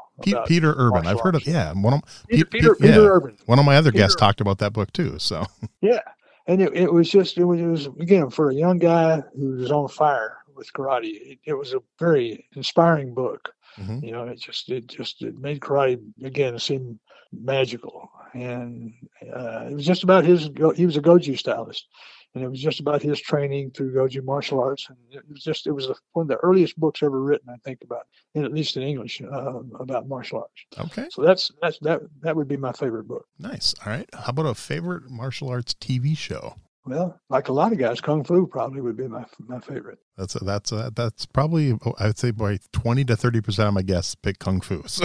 [0.46, 1.06] Peter Urban.
[1.06, 1.46] I've heard of.
[1.46, 3.36] Yeah, one of Peter, Peter, Peter, Peter Urban.
[3.44, 5.18] One of my other Peter guests talked about that book too.
[5.18, 5.44] So
[5.82, 6.00] yeah,
[6.46, 9.50] and it, it was just it was, it was again for a young guy who
[9.58, 11.32] was on fire with karate.
[11.32, 13.52] It, it was a very inspiring book.
[13.78, 14.02] Mm-hmm.
[14.02, 16.98] You know, it just it just it made karate again seem
[17.32, 18.94] magical, and
[19.34, 20.48] uh, it was just about his.
[20.74, 21.86] He was a goju stylist,
[22.34, 25.66] and it was just about his training through Goju martial arts, and it was just
[25.66, 28.76] it was one of the earliest books ever written, I think, about, in, at least
[28.76, 30.90] in English, uh, about martial arts.
[30.92, 31.06] Okay.
[31.10, 33.26] So that's that's that that would be my favorite book.
[33.38, 33.74] Nice.
[33.84, 34.08] All right.
[34.14, 36.56] How about a favorite martial arts TV show?
[36.84, 39.98] Well, like a lot of guys, kung fu probably would be my my favorite.
[40.16, 43.74] That's a, that's a, that's probably I would say by twenty to thirty percent of
[43.74, 44.82] my guests pick kung fu.
[44.88, 45.04] So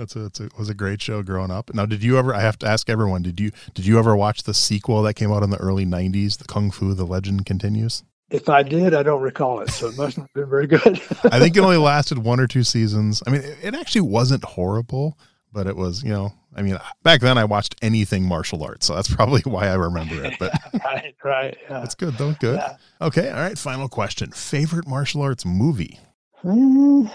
[0.00, 1.72] that's a, that's a was a great show growing up.
[1.74, 2.34] Now, did you ever?
[2.34, 3.22] I have to ask everyone.
[3.22, 6.38] Did you did you ever watch the sequel that came out in the early '90s,
[6.38, 8.02] the Kung Fu: The Legend Continues?
[8.30, 11.00] If I did, I don't recall it, so it must have been very good.
[11.24, 13.22] I think it only lasted one or two seasons.
[13.26, 15.18] I mean, it, it actually wasn't horrible,
[15.52, 18.94] but it was you know I mean, back then I watched anything martial arts, so
[18.94, 20.34] that's probably why I remember it.
[20.38, 20.52] But
[20.84, 21.84] right, right, yeah.
[21.84, 22.34] it's good though.
[22.40, 22.56] Good.
[22.56, 22.76] Yeah.
[23.00, 23.30] Okay.
[23.30, 23.58] All right.
[23.58, 24.30] Final question.
[24.32, 25.98] Favorite martial arts movie?
[26.42, 27.12] Mm,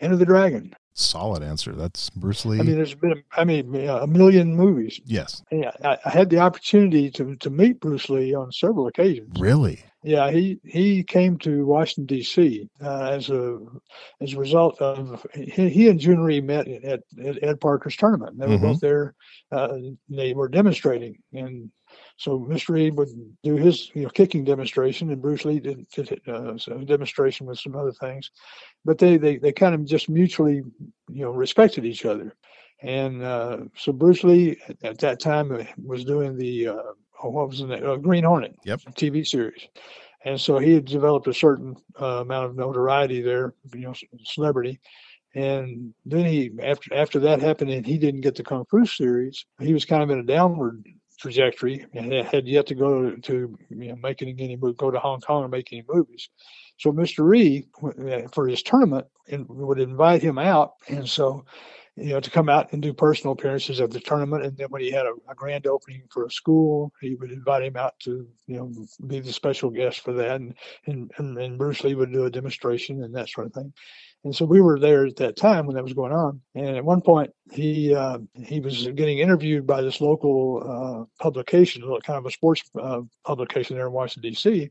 [0.00, 0.74] Enter the Dragon.
[0.94, 1.72] Solid answer.
[1.72, 2.60] That's Bruce Lee.
[2.60, 5.00] I mean, there's been, I mean, a million movies.
[5.06, 5.42] yes.
[5.50, 9.40] Yeah, I, I had the opportunity to to meet Bruce Lee on several occasions.
[9.40, 9.82] Really?
[10.04, 12.68] Yeah, he he came to Washington D.C.
[12.82, 13.58] Uh, as a
[14.20, 18.36] as a result of he, he and Jhoon Rhee met at, at Ed Parker's tournament.
[18.38, 18.62] They were Mhm.
[18.62, 19.14] both there.
[19.52, 19.78] Uh,
[20.10, 21.70] they were demonstrating, and
[22.16, 22.70] so Mr.
[22.70, 23.08] Rhee would
[23.42, 27.58] do his you know kicking demonstration, and Bruce Lee did, did uh, so demonstration with
[27.58, 28.30] some other things.
[28.84, 30.62] But they they they kind of just mutually
[31.10, 32.34] you know respected each other,
[32.82, 36.82] and uh, so Bruce Lee at, at that time uh, was doing the uh,
[37.22, 37.86] oh, what was the name?
[37.86, 38.80] Uh, Green Hornet Yep.
[38.96, 39.68] TV series.
[40.24, 44.80] And so he had developed a certain uh, amount of notoriety there, you know, celebrity.
[45.34, 49.46] And then he, after after that happened, and he didn't get the Kung Fu series,
[49.60, 50.84] he was kind of in a downward
[51.22, 55.20] trajectory and had- yet to go to, you know, making any move, go to Hong
[55.20, 56.28] Kong and make any movies.
[56.78, 57.24] So Mr.
[57.24, 61.44] Rhee, uh, for his tournament, would invite him out, and so
[61.96, 64.44] you know, to come out and do personal appearances at the tournament.
[64.44, 67.64] And then when he had a, a grand opening for a school, he would invite
[67.64, 68.72] him out to, you know,
[69.06, 70.36] be the special guest for that.
[70.36, 70.54] And,
[70.86, 73.74] and, and, and Bruce Lee would do a demonstration and that sort of thing.
[74.24, 76.40] And so we were there at that time when that was going on.
[76.54, 81.82] And at one point, he uh, he was getting interviewed by this local uh, publication,
[82.04, 84.70] kind of a sports uh, publication there in Washington D.C.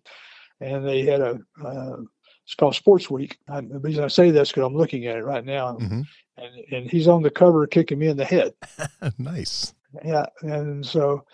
[0.61, 1.97] And they had a uh,
[2.45, 3.37] it's called Sports Week.
[3.49, 6.05] I, the reason I say that's because I'm looking at it right now, Mhm.
[6.37, 8.53] and and he's on the cover kicking me in the head.
[9.17, 9.73] nice.
[10.05, 11.25] Yeah, and so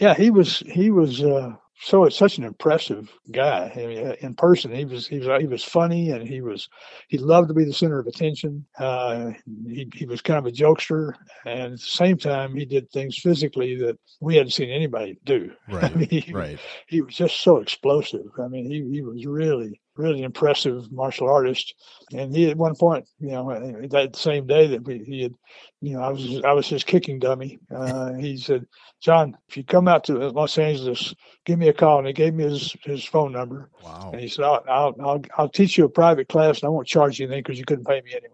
[0.00, 3.70] yeah, he was he was uh, so it's such an impressive guy.
[3.74, 6.68] I mean, uh, in person, he was he was he was funny, and he was
[7.08, 8.64] he loved to be the center of attention.
[8.78, 9.32] Uh,
[9.66, 11.12] he he was kind of a jokester,
[11.44, 15.52] and at the same time, he did things physically that we hadn't seen anybody do.
[15.68, 15.96] I Right.
[15.96, 16.58] mean, he, Right.
[16.86, 18.26] he was just so explosive.
[18.42, 21.74] I mean, he, he was really, really impressive martial artist.
[22.12, 25.34] And he at one point, you know, that same day that we, he had,
[25.80, 27.58] you know, I was I was his kicking dummy.
[27.74, 28.66] Uh, he said,
[29.00, 32.34] "John, if you come out to Los Angeles, give me a call." And he gave
[32.34, 33.70] me his his phone number.
[33.82, 34.10] Wow.
[34.12, 36.86] And he said, "I'll I'll I'll, I'll teach you a private class, and I won't
[36.86, 38.32] charge you anything because you couldn't pay me anyway."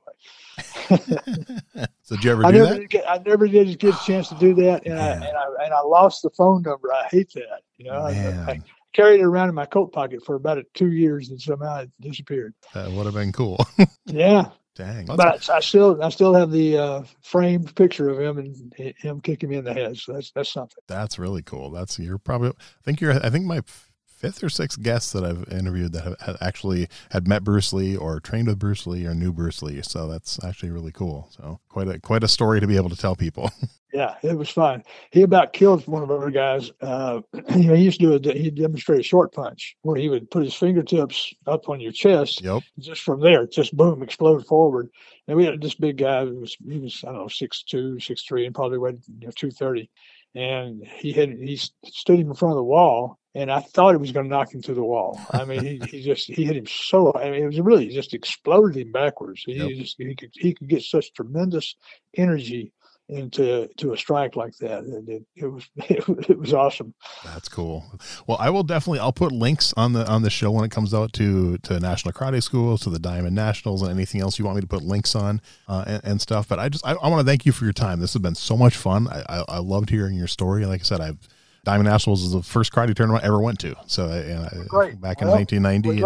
[2.02, 2.80] so did you ever I do never that?
[2.80, 5.64] did get, I never did get a chance to do that, and I and I
[5.64, 6.92] and I lost the phone number.
[6.92, 7.62] I hate that.
[7.78, 10.92] You know, I, I Man, carried it around in my coat pocket for about two
[10.92, 12.54] years, and somehow it disappeared.
[12.74, 13.64] that would have been cool.
[14.06, 15.06] Yeah, Dang.
[15.06, 15.20] but
[15.50, 19.48] I, I still I still have the uh, framed picture of him and him kicking
[19.48, 19.96] me in the head.
[19.96, 20.82] So that's that's something.
[20.88, 21.70] That's really cool.
[21.70, 22.50] That's you're probably.
[22.50, 23.12] I think you're.
[23.24, 23.62] I think my
[24.06, 27.96] fifth or sixth guests that I've interviewed that have, have actually had met Bruce Lee
[27.96, 29.82] or trained with Bruce Lee or knew Bruce Lee.
[29.82, 31.28] So that's actually really cool.
[31.36, 33.50] So quite a quite a story to be able to tell people.
[33.92, 34.84] Yeah, it was fun.
[35.10, 36.70] He about killed one of our guys.
[36.80, 37.20] Uh,
[37.54, 40.30] you know, he used to do a, he demonstrated a short punch where he would
[40.30, 42.62] put his fingertips up on your chest yep.
[42.78, 44.88] just from there, just boom, explode forward.
[45.28, 48.00] And we had this big guy who was he was I don't know six two,
[48.00, 49.90] six three, and probably weighed you know, two thirty.
[50.34, 53.98] And he had he stood him in front of the wall, and I thought he
[53.98, 55.20] was going to knock him through the wall.
[55.30, 57.12] I mean, he, he just he hit him so.
[57.14, 59.42] I mean, it was really just exploded him backwards.
[59.44, 59.68] He Yep.
[59.68, 61.76] just he could he could get such tremendous
[62.16, 62.72] energy
[63.08, 64.84] into to a strike like that.
[64.84, 66.94] And it, it was it was awesome.
[67.24, 67.84] That's cool.
[68.26, 69.00] Well, I will definitely.
[69.00, 72.12] I'll put links on the on the show when it comes out to to National
[72.12, 75.14] Karate Schools, to the Diamond Nationals, and anything else you want me to put links
[75.14, 76.48] on uh, and, and stuff.
[76.48, 78.00] But I just I, I want to thank you for your time.
[78.00, 79.08] This has been so much fun.
[79.08, 80.64] I, I, I loved hearing your story.
[80.66, 81.18] Like I said, I've
[81.64, 83.74] Diamond Nationals is the first karate tournament I ever went to.
[83.86, 85.00] So uh, Great.
[85.00, 86.02] back in Well, 1990,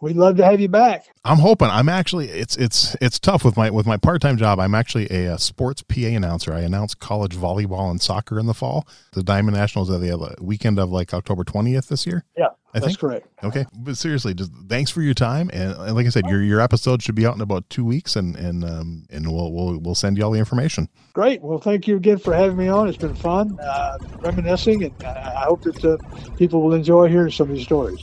[0.00, 1.06] We'd love, to have you back.
[1.24, 1.68] I'm hoping.
[1.68, 2.28] I'm actually.
[2.28, 4.60] It's it's it's tough with my with my part time job.
[4.60, 6.52] I'm actually a, uh sports PA announcer.
[6.52, 8.86] I announce college volleyball and soccer in the fall.
[9.12, 12.24] The Diamond Nationals are the uh, weekend of like October 20th this year.
[12.36, 12.48] Yeah.
[12.74, 12.98] I That's think.
[12.98, 13.28] correct.
[13.44, 16.60] Okay, but seriously, just thanks for your time, and, and like I said, your your
[16.60, 19.94] episode should be out in about two weeks, and and um and we'll we'll we'll
[19.94, 20.88] send you all the information.
[21.12, 21.40] Great.
[21.40, 22.88] Well, thank you again for having me on.
[22.88, 25.98] It's been fun, uh, reminiscing, and I hope that uh,
[26.36, 28.02] people will enjoy hearing some of these stories.